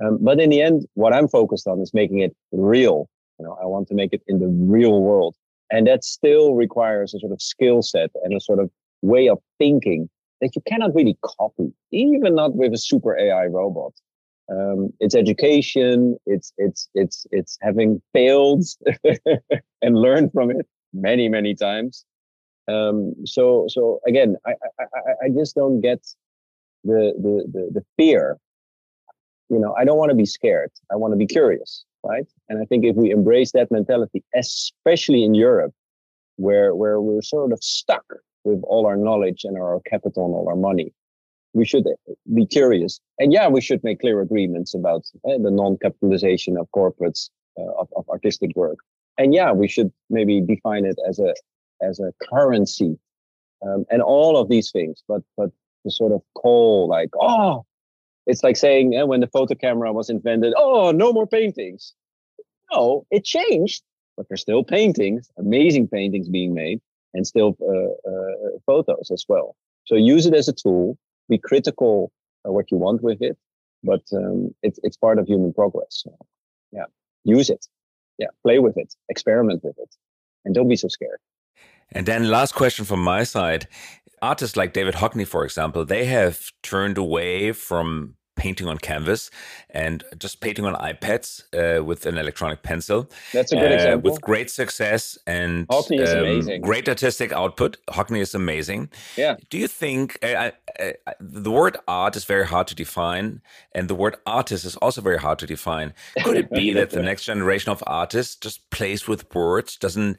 um, 0.01 0.19
but 0.21 0.39
in 0.39 0.49
the 0.51 0.61
end, 0.61 0.85
what 0.93 1.13
I'm 1.13 1.27
focused 1.27 1.67
on 1.67 1.81
is 1.81 1.93
making 1.93 2.19
it 2.19 2.33
real. 2.53 3.09
You 3.39 3.45
know, 3.45 3.57
I 3.61 3.65
want 3.65 3.89
to 3.89 3.93
make 3.93 4.13
it 4.13 4.21
in 4.27 4.39
the 4.39 4.47
real 4.47 5.01
world, 5.01 5.35
and 5.69 5.85
that 5.87 6.05
still 6.05 6.55
requires 6.55 7.13
a 7.13 7.19
sort 7.19 7.33
of 7.33 7.41
skill 7.41 7.81
set 7.81 8.09
and 8.23 8.33
a 8.33 8.39
sort 8.39 8.59
of 8.59 8.71
way 9.01 9.27
of 9.27 9.39
thinking 9.57 10.09
that 10.41 10.55
you 10.55 10.61
cannot 10.67 10.95
really 10.95 11.17
copy, 11.21 11.73
even 11.91 12.35
not 12.35 12.55
with 12.55 12.73
a 12.73 12.77
super 12.77 13.17
AI 13.17 13.45
robot. 13.45 13.93
Um, 14.51 14.91
it's 14.99 15.15
education. 15.15 16.17
It's 16.25 16.51
it's 16.57 16.89
it's 16.95 17.27
it's 17.31 17.57
having 17.61 18.01
failed 18.13 18.65
and 19.81 19.97
learned 19.97 20.31
from 20.33 20.51
it 20.51 20.65
many 20.93 21.29
many 21.29 21.53
times. 21.55 22.05
Um, 22.67 23.13
so 23.25 23.67
so 23.69 23.99
again, 24.07 24.37
I, 24.45 24.53
I 24.79 25.25
I 25.25 25.29
just 25.29 25.55
don't 25.55 25.81
get 25.81 25.99
the 26.83 27.13
the 27.17 27.45
the, 27.51 27.69
the 27.75 27.85
fear. 27.97 28.37
You 29.49 29.59
know, 29.59 29.75
I 29.77 29.83
don't 29.83 29.97
want 29.97 30.09
to 30.09 30.15
be 30.15 30.25
scared. 30.25 30.71
I 30.91 30.95
want 30.95 31.11
to 31.13 31.17
be 31.17 31.25
curious, 31.25 31.83
right? 32.03 32.27
And 32.49 32.61
I 32.61 32.65
think 32.65 32.85
if 32.85 32.95
we 32.95 33.09
embrace 33.11 33.51
that 33.53 33.71
mentality, 33.71 34.23
especially 34.35 35.23
in 35.23 35.33
Europe, 35.35 35.73
where 36.37 36.75
where 36.75 37.01
we're 37.01 37.21
sort 37.21 37.51
of 37.51 37.59
stuck 37.61 38.05
with 38.43 38.61
all 38.63 38.85
our 38.85 38.97
knowledge 38.97 39.43
and 39.43 39.57
our 39.57 39.81
capital 39.85 40.25
and 40.25 40.33
all 40.33 40.47
our 40.49 40.55
money, 40.55 40.93
we 41.53 41.65
should 41.65 41.85
be 42.33 42.45
curious. 42.45 42.99
And 43.17 43.33
yeah, 43.33 43.47
we 43.47 43.61
should 43.61 43.83
make 43.83 43.99
clear 43.99 44.21
agreements 44.21 44.73
about 44.73 45.01
uh, 45.27 45.37
the 45.41 45.51
non-capitalization 45.51 46.57
of 46.57 46.67
corporates 46.75 47.29
uh, 47.57 47.71
of, 47.79 47.87
of 47.95 48.07
artistic 48.09 48.51
work. 48.55 48.77
And 49.17 49.33
yeah, 49.33 49.51
we 49.51 49.67
should 49.67 49.91
maybe 50.09 50.41
define 50.41 50.85
it 50.85 50.97
as 51.07 51.19
a 51.19 51.33
as 51.81 51.99
a 51.99 52.11
currency, 52.29 52.97
um, 53.65 53.85
and 53.89 54.01
all 54.01 54.37
of 54.37 54.49
these 54.49 54.71
things. 54.71 55.03
But 55.07 55.21
but 55.35 55.49
the 55.83 55.91
sort 55.91 56.11
of 56.11 56.21
call 56.35 56.87
like 56.87 57.09
oh, 57.19 57.65
it's 58.25 58.43
like 58.43 58.55
saying 58.55 58.97
uh, 58.97 59.05
when 59.05 59.21
the 59.21 59.27
photo 59.27 59.55
camera 59.55 59.91
was 59.91 60.09
invented, 60.09 60.53
oh, 60.55 60.91
no 60.91 61.11
more 61.11 61.27
paintings. 61.27 61.93
No, 62.71 63.05
it 63.09 63.25
changed, 63.25 63.83
but 64.15 64.27
there's 64.29 64.41
still 64.41 64.63
paintings, 64.63 65.29
amazing 65.37 65.87
paintings 65.87 66.29
being 66.29 66.53
made, 66.53 66.79
and 67.13 67.25
still 67.25 67.57
uh, 67.61 68.09
uh, 68.09 68.59
photos 68.65 69.11
as 69.11 69.25
well. 69.27 69.55
So 69.85 69.95
use 69.95 70.25
it 70.25 70.33
as 70.33 70.47
a 70.47 70.53
tool 70.53 70.97
be 71.29 71.37
critical 71.37 72.11
what 72.43 72.71
you 72.71 72.77
want 72.77 73.03
with 73.03 73.21
it, 73.21 73.37
but 73.83 74.01
um, 74.13 74.53
it's 74.63 74.79
it's 74.83 74.97
part 74.97 75.19
of 75.19 75.27
human 75.27 75.53
progress. 75.53 76.01
So, 76.03 76.11
yeah, 76.71 76.85
use 77.23 77.49
it. 77.49 77.67
Yeah, 78.17 78.27
play 78.43 78.59
with 78.59 78.75
it, 78.77 78.93
experiment 79.07 79.63
with 79.63 79.77
it, 79.77 79.95
and 80.43 80.55
don't 80.55 80.67
be 80.67 80.75
so 80.75 80.87
scared. 80.87 81.19
And 81.91 82.05
then 82.05 82.29
last 82.29 82.55
question 82.55 82.85
from 82.85 83.01
my 83.03 83.23
side. 83.23 83.67
Artists 84.21 84.57
like 84.57 84.73
David 84.73 84.95
Hockney, 84.95 85.25
for 85.25 85.45
example, 85.45 85.85
they 85.85 86.05
have 86.05 86.51
turned 86.61 86.97
away 86.97 87.53
from 87.53 88.15
painting 88.39 88.67
on 88.67 88.77
canvas 88.77 89.29
and 89.69 90.03
just 90.17 90.39
painting 90.39 90.65
on 90.65 90.73
iPads 90.75 91.43
uh, 91.53 91.83
with 91.83 92.05
an 92.05 92.17
electronic 92.17 92.63
pencil. 92.63 93.09
That's 93.33 93.51
a 93.51 93.55
good 93.55 93.71
uh, 93.71 93.75
example. 93.75 94.11
With 94.11 94.21
great 94.21 94.49
success 94.49 95.17
and 95.27 95.67
Hockney 95.67 95.99
is 95.99 96.11
um, 96.11 96.19
amazing. 96.19 96.61
great 96.61 96.87
artistic 96.87 97.31
output. 97.33 97.77
Hockney 97.87 98.19
is 98.19 98.33
amazing. 98.33 98.89
Yeah. 99.17 99.35
Do 99.49 99.57
you 99.57 99.67
think 99.67 100.17
uh, 100.23 100.51
the 101.19 101.51
word 101.51 101.77
art 101.87 102.15
is 102.15 102.23
very 102.23 102.47
hard 102.47 102.67
to 102.67 102.75
define, 102.75 103.41
and 103.73 103.87
the 103.89 103.95
word 103.95 104.15
artist 104.25 104.65
is 104.65 104.75
also 104.77 105.01
very 105.01 105.19
hard 105.19 105.37
to 105.39 105.45
define? 105.45 105.93
Could 106.23 106.37
it 106.37 106.49
be 106.49 106.71
that 106.79 106.91
the 106.91 107.03
next 107.03 107.25
generation 107.25 107.71
of 107.71 107.83
artists 107.85 108.35
just 108.35 108.69
plays 108.69 109.07
with 109.07 109.33
words, 109.35 109.75
doesn't 109.75 110.17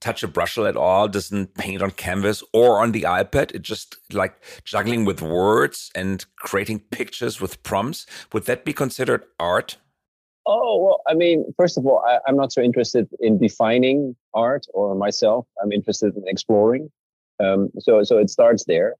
touch 0.00 0.22
a 0.22 0.28
brushel 0.28 0.66
at 0.66 0.76
all, 0.76 1.08
doesn't 1.08 1.54
paint 1.54 1.82
on 1.82 1.90
canvas 1.92 2.42
or 2.52 2.80
on 2.80 2.92
the 2.92 3.02
iPad. 3.02 3.54
It 3.54 3.62
just 3.62 3.96
like 4.12 4.40
juggling 4.64 5.04
with 5.04 5.22
words 5.22 5.90
and 5.94 6.24
creating 6.36 6.80
pictures 6.90 7.40
with 7.40 7.62
prompts. 7.62 8.06
Would 8.32 8.44
that 8.46 8.64
be 8.64 8.72
considered 8.72 9.24
art? 9.38 9.76
Oh, 10.46 10.78
well, 10.78 11.02
I 11.08 11.14
mean, 11.14 11.44
first 11.56 11.76
of 11.76 11.86
all, 11.86 12.04
I, 12.06 12.18
am 12.28 12.36
not 12.36 12.52
so 12.52 12.62
interested 12.62 13.08
in 13.18 13.38
defining 13.38 14.14
art 14.32 14.66
or 14.74 14.94
myself. 14.94 15.46
I'm 15.60 15.72
interested 15.72 16.16
in 16.16 16.22
exploring. 16.26 16.90
Um, 17.42 17.70
so, 17.80 18.02
so 18.04 18.18
it 18.18 18.30
starts 18.30 18.64
there. 18.64 18.94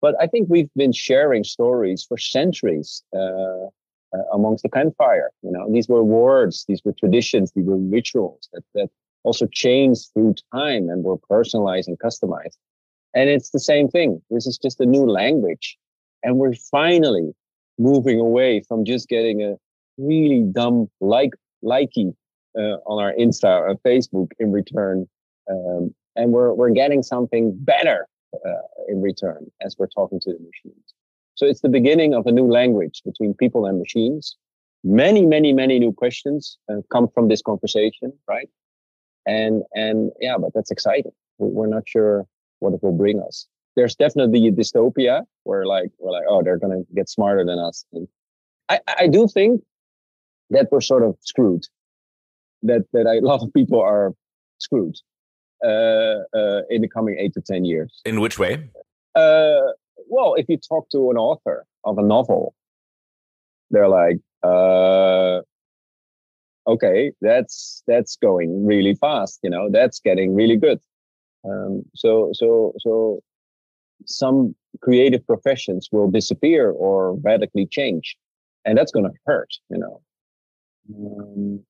But 0.00 0.16
I 0.20 0.26
think 0.26 0.48
we've 0.48 0.72
been 0.76 0.92
sharing 0.92 1.44
stories 1.44 2.04
for 2.04 2.18
centuries 2.18 3.02
uh, 3.14 3.66
uh, 4.12 4.22
amongst 4.32 4.62
the 4.62 4.68
campfire. 4.68 5.30
You 5.42 5.52
know, 5.52 5.70
these 5.72 5.88
were 5.88 6.04
words, 6.04 6.64
these 6.68 6.82
were 6.84 6.94
traditions, 6.98 7.52
these 7.54 7.66
were 7.66 7.76
rituals 7.76 8.48
that, 8.52 8.62
that 8.74 8.90
also 9.24 9.46
changed 9.46 10.08
through 10.12 10.34
time 10.54 10.88
and 10.88 11.04
were 11.04 11.16
personalized 11.16 11.88
and 11.88 11.98
customized. 11.98 12.56
And 13.14 13.28
it's 13.28 13.50
the 13.50 13.60
same 13.60 13.88
thing. 13.88 14.22
This 14.30 14.46
is 14.46 14.58
just 14.58 14.80
a 14.80 14.86
new 14.86 15.06
language. 15.06 15.76
And 16.22 16.36
we're 16.36 16.54
finally 16.54 17.34
moving 17.78 18.20
away 18.20 18.62
from 18.68 18.84
just 18.84 19.08
getting 19.08 19.42
a 19.42 19.56
really 19.96 20.42
dumb 20.52 20.88
like 21.00 21.30
likey 21.64 22.14
uh, 22.56 22.78
on 22.86 23.02
our 23.02 23.12
Insta 23.14 23.60
or 23.60 23.74
Facebook 23.86 24.28
in 24.38 24.52
return. 24.52 25.08
Um, 25.50 25.94
and 26.16 26.32
we're, 26.32 26.52
we're 26.52 26.70
getting 26.70 27.02
something 27.02 27.52
better 27.54 28.06
uh, 28.34 28.62
in 28.88 29.00
return 29.00 29.46
as 29.62 29.76
we're 29.78 29.86
talking 29.86 30.20
to 30.20 30.32
the 30.32 30.38
machines. 30.38 30.94
So 31.34 31.46
it's 31.46 31.60
the 31.60 31.68
beginning 31.68 32.14
of 32.14 32.26
a 32.26 32.32
new 32.32 32.50
language 32.50 33.02
between 33.04 33.32
people 33.34 33.64
and 33.64 33.78
machines. 33.78 34.36
Many, 34.84 35.24
many, 35.24 35.52
many 35.52 35.78
new 35.78 35.92
questions 35.92 36.58
uh, 36.68 36.82
come 36.92 37.08
from 37.08 37.28
this 37.28 37.42
conversation, 37.42 38.12
right? 38.28 38.48
And 39.28 39.62
and 39.74 40.10
yeah 40.20 40.36
but 40.38 40.50
that's 40.54 40.70
exciting. 40.70 41.12
We're 41.38 41.68
not 41.68 41.84
sure 41.86 42.26
what 42.58 42.74
it 42.74 42.82
will 42.82 42.96
bring 42.96 43.20
us. 43.20 43.46
There's 43.76 43.94
definitely 43.94 44.48
a 44.48 44.52
dystopia 44.52 45.22
where 45.44 45.64
like 45.66 45.90
we're 45.98 46.12
like 46.12 46.24
oh 46.28 46.42
they're 46.42 46.58
gonna 46.58 46.82
get 46.94 47.08
smarter 47.08 47.44
than 47.44 47.58
us. 47.58 47.84
And 47.92 48.08
i 48.68 48.80
i 49.02 49.06
do 49.06 49.28
think 49.28 49.62
that 50.50 50.66
we're 50.72 50.80
sort 50.80 51.02
of 51.02 51.16
screwed. 51.20 51.64
That 52.62 52.84
that 52.92 53.06
a 53.06 53.20
lot 53.24 53.42
of 53.42 53.52
people 53.52 53.80
are 53.80 54.14
screwed 54.58 54.96
uh, 55.64 56.18
uh, 56.34 56.62
in 56.70 56.82
the 56.82 56.88
coming 56.88 57.16
eight 57.20 57.34
to 57.34 57.40
ten 57.40 57.64
years. 57.64 58.00
In 58.04 58.20
which 58.20 58.38
way? 58.38 58.68
Uh, 59.14 59.68
well 60.08 60.34
if 60.34 60.46
you 60.48 60.56
talk 60.56 60.88
to 60.90 61.10
an 61.10 61.16
author 61.16 61.66
of 61.84 61.98
a 61.98 62.02
novel 62.02 62.54
they're 63.70 63.88
like 63.88 64.18
uh 64.42 65.40
okay, 66.68 67.12
that's 67.20 67.82
that's 67.86 68.16
going 68.16 68.64
really 68.64 68.94
fast. 68.94 69.40
You 69.42 69.50
know, 69.50 69.68
that's 69.70 70.00
getting 70.00 70.34
really 70.34 70.56
good. 70.56 70.78
Um, 71.44 71.82
so 71.94 72.30
so 72.32 72.74
so 72.78 73.20
some 74.06 74.54
creative 74.80 75.26
professions 75.26 75.88
will 75.90 76.10
disappear 76.10 76.70
or 76.70 77.14
radically 77.16 77.66
change, 77.66 78.16
and 78.64 78.76
that's 78.76 78.92
going 78.92 79.06
to 79.06 79.12
hurt. 79.26 79.52
You 79.70 79.78
know. 79.78 80.00
Um, 80.94 81.60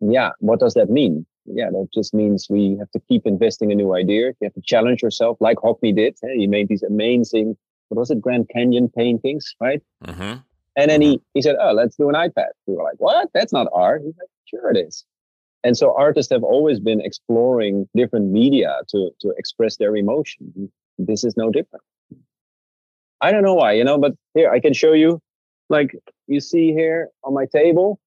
yeah, 0.00 0.30
what 0.40 0.60
does 0.60 0.74
that 0.74 0.90
mean? 0.90 1.26
Yeah, 1.46 1.70
that 1.70 1.88
just 1.94 2.12
means 2.14 2.46
we 2.50 2.76
have 2.78 2.90
to 2.90 3.00
keep 3.08 3.26
investing 3.26 3.70
in 3.70 3.78
new 3.78 3.94
ideas. 3.94 4.34
You 4.40 4.46
have 4.46 4.54
to 4.54 4.60
challenge 4.60 5.02
yourself, 5.02 5.38
like 5.40 5.56
Hockney 5.58 5.96
did. 5.96 6.16
He 6.34 6.46
made 6.46 6.68
these 6.68 6.82
amazing, 6.82 7.56
what 7.88 7.98
was 7.98 8.10
it, 8.10 8.20
Grand 8.20 8.50
Canyon 8.54 8.90
paintings, 8.94 9.54
right? 9.60 9.82
Mm-hmm. 10.04 10.40
And 10.76 10.90
then 10.90 11.00
he, 11.00 11.16
mm-hmm. 11.16 11.24
he 11.34 11.42
said, 11.42 11.56
Oh, 11.60 11.72
let's 11.72 11.96
do 11.96 12.08
an 12.08 12.14
iPad. 12.14 12.48
We 12.66 12.76
were 12.76 12.84
like, 12.84 12.98
What? 12.98 13.30
That's 13.34 13.52
not 13.52 13.66
art. 13.72 14.02
He's 14.04 14.14
like, 14.18 14.28
Sure, 14.50 14.70
it 14.70 14.76
is. 14.76 15.04
And 15.64 15.76
so 15.76 15.94
artists 15.96 16.32
have 16.32 16.44
always 16.44 16.78
been 16.80 17.00
exploring 17.00 17.88
different 17.94 18.30
media 18.30 18.76
to, 18.88 19.10
to 19.20 19.34
express 19.36 19.76
their 19.76 19.96
emotion. 19.96 20.70
This 20.98 21.24
is 21.24 21.36
no 21.36 21.50
different. 21.50 21.84
I 23.20 23.32
don't 23.32 23.42
know 23.42 23.54
why, 23.54 23.72
you 23.72 23.84
know, 23.84 23.98
but 23.98 24.14
here 24.34 24.50
I 24.50 24.60
can 24.60 24.72
show 24.72 24.92
you. 24.92 25.20
Like 25.68 25.94
you 26.26 26.40
see 26.40 26.72
here 26.72 27.08
on 27.24 27.34
my 27.34 27.46
table, 27.46 28.00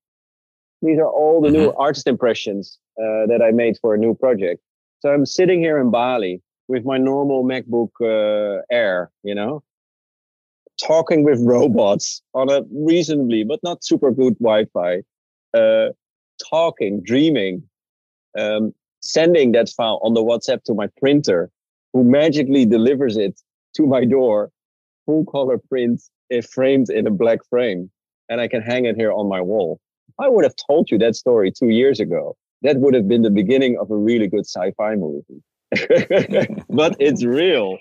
these 0.82 0.98
are 0.98 1.08
all 1.08 1.42
the 1.42 1.50
mm-hmm. 1.50 1.58
new 1.58 1.74
artist 1.74 2.08
impressions 2.08 2.80
uh, 2.98 3.28
that 3.28 3.42
I 3.44 3.52
made 3.52 3.78
for 3.82 3.94
a 3.94 3.98
new 3.98 4.16
project. 4.16 4.62
So 5.00 5.10
I'm 5.10 5.26
sitting 5.26 5.60
here 5.60 5.80
in 5.80 5.92
Bali 5.92 6.42
with 6.68 6.86
my 6.86 6.98
normal 6.98 7.44
MacBook 7.44 7.90
uh, 8.02 8.62
Air, 8.72 9.12
you 9.24 9.36
know, 9.36 9.62
talking 10.82 11.24
with 11.24 11.40
robots 11.44 12.22
on 12.34 12.50
a 12.50 12.62
reasonably 12.72 13.44
but 13.44 13.60
not 13.62 13.84
super 13.84 14.12
good 14.12 14.38
Wi-Fi, 14.40 15.02
uh, 15.54 15.90
talking, 16.50 17.02
dreaming, 17.04 17.64
um, 18.38 18.74
sending 19.02 19.52
that 19.54 19.70
file 19.70 20.00
on 20.04 20.14
the 20.14 20.24
WhatsApp 20.24 20.64
to 20.64 20.74
my 20.74 20.88
printer, 21.00 21.50
who 21.94 22.04
magically 22.04 22.66
delivers 22.66 23.18
it 23.18 23.40
to 23.76 23.86
my 23.86 24.06
door, 24.06 24.52
full 25.06 25.26
color 25.26 25.58
print, 25.58 26.02
it 26.30 26.46
framed 26.46 26.90
in 26.90 27.08
a 27.08 27.12
black 27.12 27.40
frame, 27.50 27.92
and 28.30 28.40
I 28.40 28.48
can 28.48 28.62
hang 28.62 28.86
it 28.86 28.96
here 28.96 29.12
on 29.12 29.28
my 29.28 29.42
wall. 29.42 29.80
I 30.20 30.30
would 30.30 30.44
have 30.44 30.56
told 30.56 30.92
you 30.92 30.98
that 31.00 31.16
story 31.16 31.52
two 31.52 31.70
years 31.70 32.00
ago. 32.00 32.36
That 32.62 32.78
would 32.78 32.94
have 32.94 33.08
been 33.08 33.24
the 33.24 33.32
beginning 33.32 33.78
of 33.80 33.90
a 33.90 33.96
really 33.96 34.28
good 34.28 34.46
sci-fi 34.46 34.96
movie. 34.96 35.42
but 36.70 36.96
it's 37.00 37.24
real, 37.24 37.78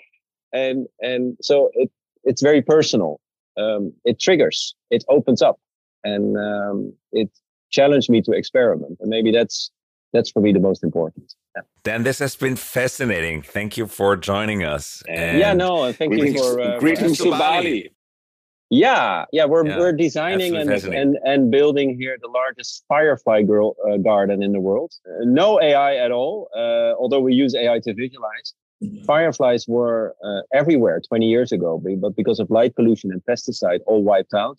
and 0.52 0.86
and 1.00 1.36
so 1.42 1.70
it 1.74 1.90
it's 2.24 2.40
very 2.40 2.62
personal. 2.62 3.20
Um, 3.56 3.92
it 4.04 4.20
triggers, 4.20 4.74
it 4.90 5.04
opens 5.08 5.42
up, 5.42 5.58
and 6.04 6.36
um, 6.38 6.92
it 7.12 7.30
challenged 7.70 8.10
me 8.10 8.20
to 8.22 8.32
experiment. 8.32 8.98
And 9.00 9.08
maybe 9.08 9.30
that's 9.30 9.70
that's 10.12 10.30
for 10.30 10.40
me 10.40 10.52
the 10.52 10.60
most 10.60 10.82
important. 10.82 11.34
Daan, 11.84 12.02
this 12.02 12.18
has 12.18 12.36
been 12.36 12.56
fascinating. 12.56 13.42
Thank 13.42 13.76
you 13.76 13.86
for 13.86 14.16
joining 14.16 14.64
us. 14.64 15.02
And 15.08 15.38
yeah, 15.38 15.54
no, 15.54 15.92
thank 15.92 16.14
you 16.14 16.36
for 16.36 16.60
uh, 16.60 16.78
greetings 16.78 17.18
to 17.18 17.30
Bali. 17.30 17.92
Yeah, 18.72 19.24
yeah, 19.32 19.46
we're 19.46 19.66
yeah, 19.66 19.78
we're 19.78 19.92
designing 19.92 20.54
and, 20.54 20.70
and 20.70 21.18
and 21.24 21.50
building 21.50 21.96
here 21.98 22.16
the 22.20 22.28
largest 22.28 22.84
firefly 22.86 23.42
girl, 23.42 23.74
uh, 23.88 23.96
garden 23.96 24.44
in 24.44 24.52
the 24.52 24.60
world. 24.60 24.92
Uh, 25.04 25.24
no 25.24 25.60
AI 25.60 25.96
at 25.96 26.12
all, 26.12 26.48
uh, 26.54 26.94
although 27.00 27.20
we 27.20 27.34
use 27.34 27.54
AI 27.54 27.80
to 27.80 27.94
visualize. 27.94 28.54
Fireflies 29.04 29.66
were 29.68 30.14
uh, 30.24 30.40
everywhere 30.54 31.02
20 31.06 31.26
years 31.26 31.52
ago, 31.52 31.82
but 32.00 32.16
because 32.16 32.40
of 32.40 32.48
light 32.48 32.74
pollution 32.74 33.12
and 33.12 33.20
pesticide, 33.28 33.80
all 33.86 34.02
wiped 34.02 34.32
out. 34.32 34.58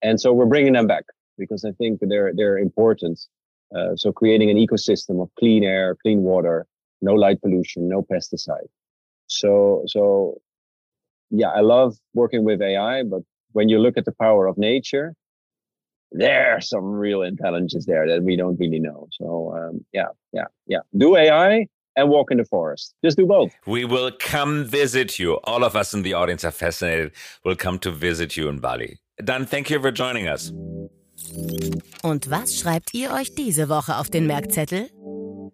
And 0.00 0.18
so 0.18 0.32
we're 0.32 0.46
bringing 0.46 0.72
them 0.72 0.86
back 0.86 1.04
because 1.38 1.64
I 1.64 1.72
think 1.72 2.00
they're 2.00 2.32
they're 2.34 2.58
important. 2.58 3.20
Uh, 3.74 3.94
so 3.96 4.12
creating 4.12 4.50
an 4.50 4.56
ecosystem 4.56 5.22
of 5.22 5.28
clean 5.38 5.62
air, 5.62 5.96
clean 6.02 6.22
water, 6.22 6.66
no 7.02 7.12
light 7.14 7.40
pollution, 7.40 7.88
no 7.88 8.02
pesticide. 8.02 8.68
So 9.26 9.82
so 9.86 10.40
yeah, 11.30 11.48
I 11.48 11.60
love 11.60 11.96
working 12.14 12.44
with 12.44 12.62
AI, 12.62 13.02
but 13.02 13.22
when 13.52 13.68
you 13.68 13.78
look 13.78 13.96
at 13.96 14.04
the 14.04 14.12
power 14.12 14.46
of 14.46 14.56
nature, 14.56 15.14
there's 16.12 16.68
some 16.68 16.84
real 16.84 17.22
intelligence 17.22 17.84
there 17.86 18.06
that 18.08 18.22
we 18.22 18.36
don't 18.36 18.58
really 18.58 18.78
know. 18.78 19.08
So 19.12 19.54
um, 19.56 19.84
yeah, 19.92 20.08
yeah, 20.32 20.46
yeah. 20.66 20.80
Do 20.96 21.16
AI 21.16 21.66
and 21.96 22.08
walk 22.08 22.30
in 22.30 22.38
the 22.38 22.44
forest. 22.44 22.94
Just 23.04 23.16
do 23.16 23.26
both. 23.26 23.52
We 23.66 23.84
will 23.84 24.12
come 24.18 24.64
visit 24.64 25.18
you. 25.18 25.34
All 25.44 25.64
of 25.64 25.76
us 25.76 25.92
in 25.92 26.02
the 26.02 26.14
audience 26.14 26.44
are 26.44 26.50
fascinated. 26.50 27.12
We'll 27.44 27.56
come 27.56 27.78
to 27.80 27.90
visit 27.90 28.36
you 28.36 28.48
in 28.48 28.60
Bali. 28.60 28.98
Daan, 29.22 29.46
thank 29.46 29.68
you 29.68 29.80
for 29.80 29.90
joining 29.90 30.28
us. 30.28 30.52
Und 32.02 32.30
was 32.30 32.58
schreibt 32.58 32.94
ihr 32.94 33.12
euch 33.12 33.34
diese 33.34 33.68
Woche 33.68 33.96
auf 33.96 34.10
den 34.10 34.26
Merkzettel? 34.26 34.88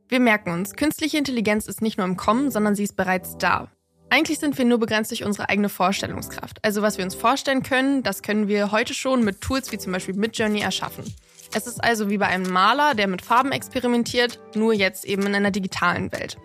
Wir 0.08 0.20
merken 0.20 0.50
uns, 0.50 0.74
künstliche 0.74 1.18
Intelligenz 1.18 1.66
ist 1.66 1.82
nicht 1.82 1.98
nur 1.98 2.06
im 2.06 2.16
Kommen, 2.16 2.50
sondern 2.50 2.74
sie 2.74 2.84
ist 2.84 2.96
bereits 2.96 3.36
da. 3.38 3.68
Eigentlich 4.10 4.38
sind 4.38 4.56
wir 4.58 4.64
nur 4.64 4.78
begrenzt 4.78 5.10
durch 5.10 5.24
unsere 5.24 5.48
eigene 5.48 5.68
Vorstellungskraft. 5.68 6.58
Also 6.62 6.82
was 6.82 6.98
wir 6.98 7.04
uns 7.04 7.14
vorstellen 7.14 7.62
können, 7.62 8.02
das 8.02 8.22
können 8.22 8.46
wir 8.46 8.70
heute 8.70 8.94
schon 8.94 9.24
mit 9.24 9.40
Tools 9.40 9.72
wie 9.72 9.78
zum 9.78 9.92
Beispiel 9.92 10.14
Midjourney 10.14 10.60
erschaffen. 10.60 11.04
Es 11.52 11.66
ist 11.66 11.82
also 11.82 12.10
wie 12.10 12.18
bei 12.18 12.26
einem 12.26 12.52
Maler, 12.52 12.94
der 12.94 13.08
mit 13.08 13.22
Farben 13.22 13.50
experimentiert, 13.50 14.38
nur 14.54 14.72
jetzt 14.72 15.04
eben 15.04 15.26
in 15.26 15.34
einer 15.34 15.50
digitalen 15.50 16.12
Welt. 16.12 16.36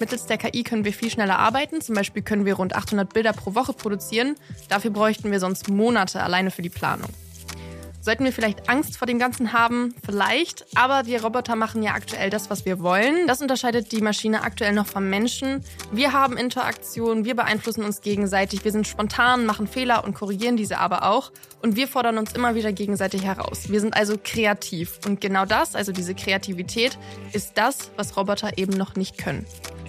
Mittels 0.00 0.26
der 0.26 0.38
KI 0.38 0.62
können 0.62 0.84
wir 0.84 0.92
viel 0.92 1.10
schneller 1.10 1.38
arbeiten. 1.38 1.80
Zum 1.80 1.94
Beispiel 1.94 2.22
können 2.22 2.44
wir 2.44 2.54
rund 2.54 2.76
800 2.76 3.12
Bilder 3.12 3.32
pro 3.32 3.54
Woche 3.54 3.72
produzieren. 3.72 4.36
Dafür 4.68 4.92
bräuchten 4.92 5.32
wir 5.32 5.40
sonst 5.40 5.68
Monate 5.68 6.22
alleine 6.22 6.50
für 6.52 6.62
die 6.62 6.70
Planung. 6.70 7.10
Sollten 8.00 8.24
wir 8.24 8.32
vielleicht 8.32 8.68
Angst 8.68 8.96
vor 8.96 9.06
dem 9.06 9.18
Ganzen 9.18 9.52
haben? 9.52 9.94
Vielleicht. 10.04 10.64
Aber 10.76 11.06
wir 11.06 11.22
Roboter 11.22 11.56
machen 11.56 11.82
ja 11.82 11.92
aktuell 11.92 12.30
das, 12.30 12.48
was 12.48 12.64
wir 12.64 12.80
wollen. 12.80 13.26
Das 13.26 13.42
unterscheidet 13.42 13.90
die 13.90 14.00
Maschine 14.00 14.42
aktuell 14.42 14.72
noch 14.72 14.86
vom 14.86 15.10
Menschen. 15.10 15.64
Wir 15.90 16.12
haben 16.12 16.36
Interaktion, 16.36 17.24
wir 17.24 17.34
beeinflussen 17.34 17.82
uns 17.82 18.00
gegenseitig, 18.00 18.64
wir 18.64 18.72
sind 18.72 18.86
spontan, 18.86 19.46
machen 19.46 19.66
Fehler 19.66 20.04
und 20.04 20.14
korrigieren 20.14 20.56
diese 20.56 20.78
aber 20.78 21.02
auch. 21.10 21.32
Und 21.60 21.74
wir 21.74 21.88
fordern 21.88 22.18
uns 22.18 22.32
immer 22.32 22.54
wieder 22.54 22.72
gegenseitig 22.72 23.24
heraus. 23.24 23.68
Wir 23.68 23.80
sind 23.80 23.94
also 23.94 24.14
kreativ. 24.22 25.00
Und 25.04 25.20
genau 25.20 25.44
das, 25.44 25.74
also 25.74 25.90
diese 25.90 26.14
Kreativität, 26.14 26.96
ist 27.32 27.52
das, 27.56 27.90
was 27.96 28.16
Roboter 28.16 28.58
eben 28.58 28.74
noch 28.74 28.94
nicht 28.94 29.18
können. 29.18 29.44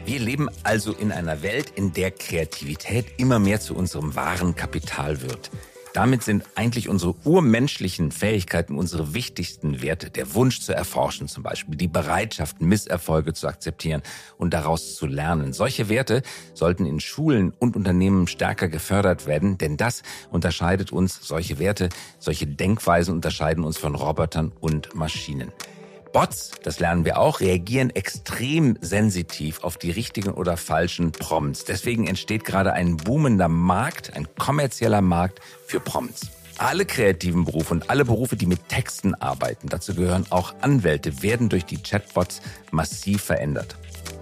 Wir 0.05 0.19
leben 0.19 0.49
also 0.63 0.93
in 0.93 1.11
einer 1.11 1.43
Welt, 1.43 1.71
in 1.75 1.93
der 1.93 2.09
Kreativität 2.09 3.05
immer 3.17 3.37
mehr 3.37 3.59
zu 3.59 3.75
unserem 3.75 4.15
wahren 4.15 4.55
Kapital 4.55 5.21
wird. 5.21 5.51
Damit 5.99 6.23
sind 6.23 6.45
eigentlich 6.55 6.87
unsere 6.87 7.13
urmenschlichen 7.25 8.13
Fähigkeiten 8.13 8.77
unsere 8.77 9.13
wichtigsten 9.13 9.81
Werte. 9.81 10.09
Der 10.09 10.33
Wunsch 10.33 10.61
zu 10.61 10.73
erforschen 10.73 11.27
zum 11.27 11.43
Beispiel, 11.43 11.75
die 11.75 11.89
Bereitschaft, 11.89 12.61
Misserfolge 12.61 13.33
zu 13.33 13.49
akzeptieren 13.49 14.01
und 14.37 14.53
daraus 14.53 14.95
zu 14.95 15.07
lernen. 15.07 15.51
Solche 15.51 15.89
Werte 15.89 16.21
sollten 16.53 16.85
in 16.85 17.01
Schulen 17.01 17.51
und 17.51 17.75
Unternehmen 17.75 18.27
stärker 18.27 18.69
gefördert 18.69 19.27
werden, 19.27 19.57
denn 19.57 19.75
das 19.75 20.03
unterscheidet 20.31 20.93
uns, 20.93 21.19
solche 21.21 21.59
Werte, 21.59 21.89
solche 22.17 22.47
Denkweisen 22.47 23.13
unterscheiden 23.13 23.65
uns 23.65 23.77
von 23.77 23.93
Robotern 23.93 24.53
und 24.57 24.95
Maschinen. 24.95 25.51
Bots, 26.11 26.51
das 26.63 26.79
lernen 26.79 27.05
wir 27.05 27.19
auch, 27.19 27.39
reagieren 27.39 27.91
extrem 27.91 28.77
sensitiv 28.81 29.63
auf 29.63 29.77
die 29.77 29.91
richtigen 29.91 30.31
oder 30.31 30.57
falschen 30.57 31.11
Prompts. 31.11 31.65
Deswegen 31.65 32.07
entsteht 32.07 32.45
gerade 32.45 32.73
ein 32.73 32.97
boomender 32.97 33.47
Markt, 33.47 34.15
ein 34.15 34.27
kommerzieller 34.37 35.01
Markt 35.01 35.39
für 35.65 35.79
Prompts. 35.79 36.27
Alle 36.57 36.85
kreativen 36.85 37.45
Berufe 37.45 37.73
und 37.73 37.89
alle 37.89 38.03
Berufe, 38.03 38.35
die 38.35 38.47
mit 38.47 38.67
Texten 38.67 39.13
arbeiten, 39.15 39.69
dazu 39.69 39.95
gehören 39.95 40.25
auch 40.29 40.53
Anwälte, 40.61 41.21
werden 41.21 41.47
durch 41.47 41.65
die 41.65 41.81
Chatbots 41.81 42.41
massiv 42.71 43.21
verändert. 43.21 43.77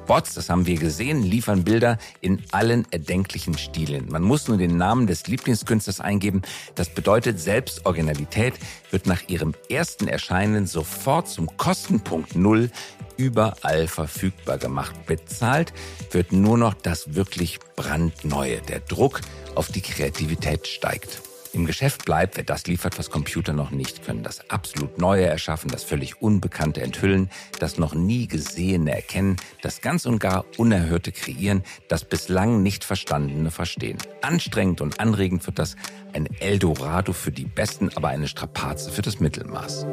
Bots, 0.08 0.34
das 0.34 0.50
haben 0.50 0.65
wir 0.65 0.78
gesehen, 0.78 1.22
liefern 1.22 1.65
Bilder 1.65 1.98
in 2.22 2.41
allen 2.52 2.88
erdenklichen 2.91 3.58
Stilen. 3.58 4.08
Man 4.10 4.24
muss 4.24 4.48
nur 4.48 4.58
den 4.58 4.78
Namen 4.78 5.06
des 5.06 5.28
Lieblingskünstlers 5.28 6.00
eingeben. 6.00 6.43
Das 6.76 6.89
bedeutet, 6.89 7.41
Selbstoriginalität 7.41 8.54
wird 8.89 9.06
nach 9.06 9.28
ihrem 9.28 9.54
ersten 9.70 10.08
Erscheinen 10.08 10.65
sofort 10.65 11.28
zum 11.28 11.58
Kostenpunkt 11.58 12.36
Null 12.38 12.72
überall 13.17 13.88
verfügbar 13.88 14.58
gemacht. 14.58 14.96
Bezahlt 15.06 15.74
wird 16.12 16.32
nur 16.32 16.58
noch 16.58 16.74
das 16.74 17.13
wirklich 17.15 17.60
brandneue. 17.76 18.62
Der 18.62 18.80
Druck 18.80 19.20
auf 19.56 19.72
die 19.72 19.82
Kreativität 19.82 20.67
steigt 20.67 21.27
im 21.58 21.65
Geschäft 21.65 22.06
bleibt, 22.06 22.38
wer 22.38 22.43
das 22.43 22.67
liefert, 22.67 22.98
was 22.98 23.10
Computer 23.10 23.52
noch 23.52 23.72
nicht 23.72 24.06
können. 24.06 24.24
Das 24.24 24.50
absolut 24.50 24.98
Neue 24.98 25.26
erschaffen, 25.26 25.70
das 25.70 25.84
völlig 25.84 26.22
Unbekannte 26.22 26.82
enthüllen, 26.82 27.30
das 27.60 27.78
noch 27.78 27.93
nie 27.93 28.28
Gesehene 28.28 28.91
erkennen, 28.96 29.36
das 29.62 29.82
ganz 29.82 30.06
und 30.06 30.20
gar 30.20 30.46
Unerhörte 30.58 31.12
kreieren, 31.12 31.63
das 31.89 32.06
bislang 32.06 32.63
nicht 32.63 32.86
Verstandene 32.86 33.52
verstehen. 33.52 33.98
Anstrengend 34.22 34.80
und 34.82 35.00
anregend 35.00 35.46
wird 35.46 35.60
das 35.60 35.76
ein 36.13 36.28
Eldorado 36.39 37.12
für 37.12 37.32
die 37.32 37.46
Besten, 37.46 37.89
aber 37.96 38.10
eine 38.10 38.28
Strapaze 38.28 38.91
für 38.91 39.02
das 39.02 39.20
Mittelmaß. 39.20 39.86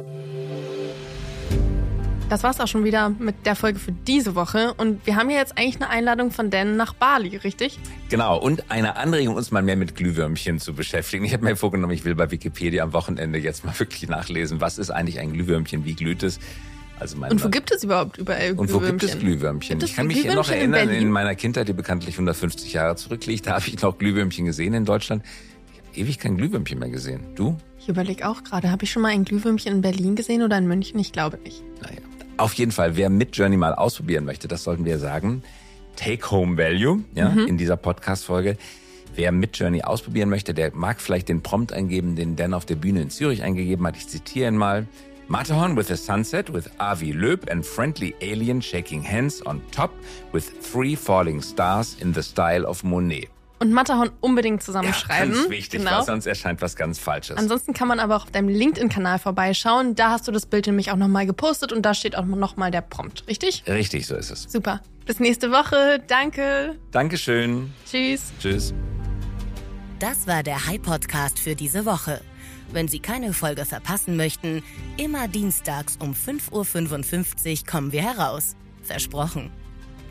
Das 2.30 2.42
war's 2.42 2.58
auch 2.58 2.66
schon 2.66 2.84
wieder 2.84 3.10
mit 3.10 3.44
der 3.44 3.54
Folge 3.54 3.78
für 3.78 3.92
diese 3.92 4.34
Woche. 4.34 4.72
Und 4.74 5.06
wir 5.06 5.16
haben 5.16 5.28
ja 5.28 5.36
jetzt 5.36 5.58
eigentlich 5.58 5.76
eine 5.76 5.90
Einladung 5.90 6.30
von 6.30 6.50
Dan 6.50 6.76
nach 6.76 6.94
Bali, 6.94 7.36
richtig? 7.36 7.78
Genau. 8.08 8.38
Und 8.38 8.70
eine 8.70 8.96
Anregung, 8.96 9.36
uns 9.36 9.50
mal 9.50 9.62
mehr 9.62 9.76
mit 9.76 9.94
Glühwürmchen 9.94 10.58
zu 10.58 10.74
beschäftigen. 10.74 11.24
Ich 11.24 11.34
habe 11.34 11.44
mir 11.44 11.54
vorgenommen, 11.54 11.92
ich 11.92 12.04
will 12.04 12.14
bei 12.14 12.30
Wikipedia 12.30 12.82
am 12.82 12.92
Wochenende 12.94 13.38
jetzt 13.38 13.64
mal 13.64 13.74
wirklich 13.78 14.08
nachlesen, 14.08 14.60
was 14.60 14.78
ist 14.78 14.90
eigentlich 14.90 15.20
ein 15.20 15.32
Glühwürmchen, 15.32 15.84
wie 15.84 15.94
glüht 15.94 16.22
es. 16.22 16.40
Also 16.98 17.16
und 17.16 17.44
wo 17.44 17.48
gibt 17.50 17.70
es 17.72 17.84
überhaupt 17.84 18.18
überall 18.18 18.54
Glühwürmchen? 18.54 18.74
Und 18.76 18.82
wo 18.82 18.86
gibt 18.86 19.02
es 19.02 19.18
Glühwürmchen? 19.18 19.78
Gibt 19.78 19.90
ich 19.90 19.96
kann 19.96 20.06
mich 20.06 20.24
noch 20.24 20.48
erinnern, 20.48 20.88
in, 20.88 21.02
in, 21.02 21.10
meiner 21.10 21.34
Kindheit, 21.34 21.68
die 21.68 21.72
bekanntlich 21.72 22.14
150 22.14 22.72
Jahre 22.72 22.96
zurückliegt, 22.96 23.46
da 23.46 23.52
habe 23.56 23.66
ich 23.66 23.82
noch 23.82 23.98
Glühwürmchen 23.98 24.46
gesehen 24.46 24.74
in 24.74 24.84
Deutschland. 24.84 25.22
Ich 25.72 25.78
habe 25.78 25.98
ewig 25.98 26.18
kein 26.18 26.36
Glühwürmchen 26.36 26.78
mehr 26.78 26.88
gesehen. 26.88 27.20
Du? 27.34 27.58
Ich 27.80 27.88
überlege 27.88 28.26
auch 28.28 28.44
gerade, 28.44 28.70
habe 28.70 28.84
ich 28.84 28.92
schon 28.92 29.02
mal 29.02 29.10
ein 29.10 29.24
Glühwürmchen 29.24 29.72
in 29.72 29.80
Berlin 29.82 30.14
gesehen 30.14 30.42
oder 30.42 30.56
in 30.56 30.66
München? 30.66 30.98
Ich 30.98 31.12
glaube 31.12 31.38
nicht. 31.38 31.62
Naja. 31.82 32.00
Auf 32.36 32.54
jeden 32.54 32.72
Fall, 32.72 32.96
wer 32.96 33.10
mit 33.10 33.36
Journey 33.36 33.56
mal 33.56 33.74
ausprobieren 33.74 34.24
möchte, 34.24 34.48
das 34.48 34.64
sollten 34.64 34.84
wir 34.84 34.98
sagen. 34.98 35.42
Take-Home-Value 35.96 37.04
ja, 37.14 37.28
mhm. 37.28 37.46
in 37.46 37.58
dieser 37.58 37.76
Podcast-Folge. 37.76 38.56
Wer 39.14 39.30
mit 39.30 39.56
Journey 39.56 39.82
ausprobieren 39.82 40.28
möchte, 40.28 40.52
der 40.52 40.74
mag 40.74 41.00
vielleicht 41.00 41.28
den 41.28 41.42
Prompt 41.42 41.72
eingeben, 41.72 42.16
den 42.16 42.34
Dan 42.34 42.52
auf 42.52 42.66
der 42.66 42.74
Bühne 42.74 43.02
in 43.02 43.10
Zürich 43.10 43.44
eingegeben 43.44 43.86
hat. 43.86 43.96
Ich 43.96 44.08
zitiere 44.08 44.48
ihn 44.48 44.56
mal. 44.56 44.88
Matterhorn 45.28 45.76
with 45.76 45.90
a 45.90 45.96
sunset 45.96 46.52
with 46.52 46.68
Avi 46.78 47.12
Löb 47.12 47.50
and 47.50 47.64
friendly 47.64 48.14
alien 48.20 48.60
shaking 48.60 49.02
hands 49.02 49.44
on 49.46 49.62
top 49.70 49.90
with 50.32 50.50
three 50.60 50.96
falling 50.96 51.40
stars 51.40 51.96
in 52.00 52.12
the 52.12 52.22
style 52.22 52.66
of 52.66 52.84
Monet 52.84 53.28
und 53.64 53.72
Matterhorn 53.72 54.10
unbedingt 54.20 54.62
zusammenschreiben. 54.62 55.30
Ja, 55.30 55.36
ganz 55.36 55.50
wichtig, 55.50 55.80
genau. 55.80 55.98
weil 55.98 56.04
sonst 56.04 56.26
erscheint 56.26 56.60
was 56.60 56.76
ganz 56.76 56.98
Falsches. 56.98 57.36
Ansonsten 57.36 57.72
kann 57.72 57.88
man 57.88 57.98
aber 57.98 58.16
auch 58.16 58.24
auf 58.24 58.30
deinem 58.30 58.48
LinkedIn-Kanal 58.48 59.18
vorbeischauen. 59.18 59.94
Da 59.94 60.10
hast 60.10 60.28
du 60.28 60.32
das 60.32 60.46
Bild 60.46 60.66
nämlich 60.66 60.90
auch 60.90 60.96
nochmal 60.96 61.26
gepostet 61.26 61.72
und 61.72 61.82
da 61.82 61.94
steht 61.94 62.16
auch 62.16 62.24
nochmal 62.24 62.70
der 62.70 62.82
Prompt, 62.82 63.24
richtig? 63.26 63.64
Richtig, 63.66 64.06
so 64.06 64.16
ist 64.16 64.30
es. 64.30 64.42
Super. 64.44 64.80
Bis 65.06 65.18
nächste 65.18 65.50
Woche. 65.50 66.02
Danke. 66.06 66.78
Dankeschön. 66.90 67.72
Tschüss. 67.90 68.32
Tschüss. 68.40 68.74
Das 69.98 70.26
war 70.26 70.42
der 70.42 70.66
High 70.66 70.82
Podcast 70.82 71.38
für 71.38 71.54
diese 71.54 71.86
Woche. 71.86 72.20
Wenn 72.72 72.88
Sie 72.88 72.98
keine 72.98 73.32
Folge 73.32 73.64
verpassen 73.64 74.16
möchten, 74.16 74.62
immer 74.96 75.28
dienstags 75.28 75.96
um 76.00 76.12
5.55 76.12 77.60
Uhr 77.60 77.66
kommen 77.66 77.92
wir 77.92 78.02
heraus. 78.02 78.56
Versprochen. 78.82 79.50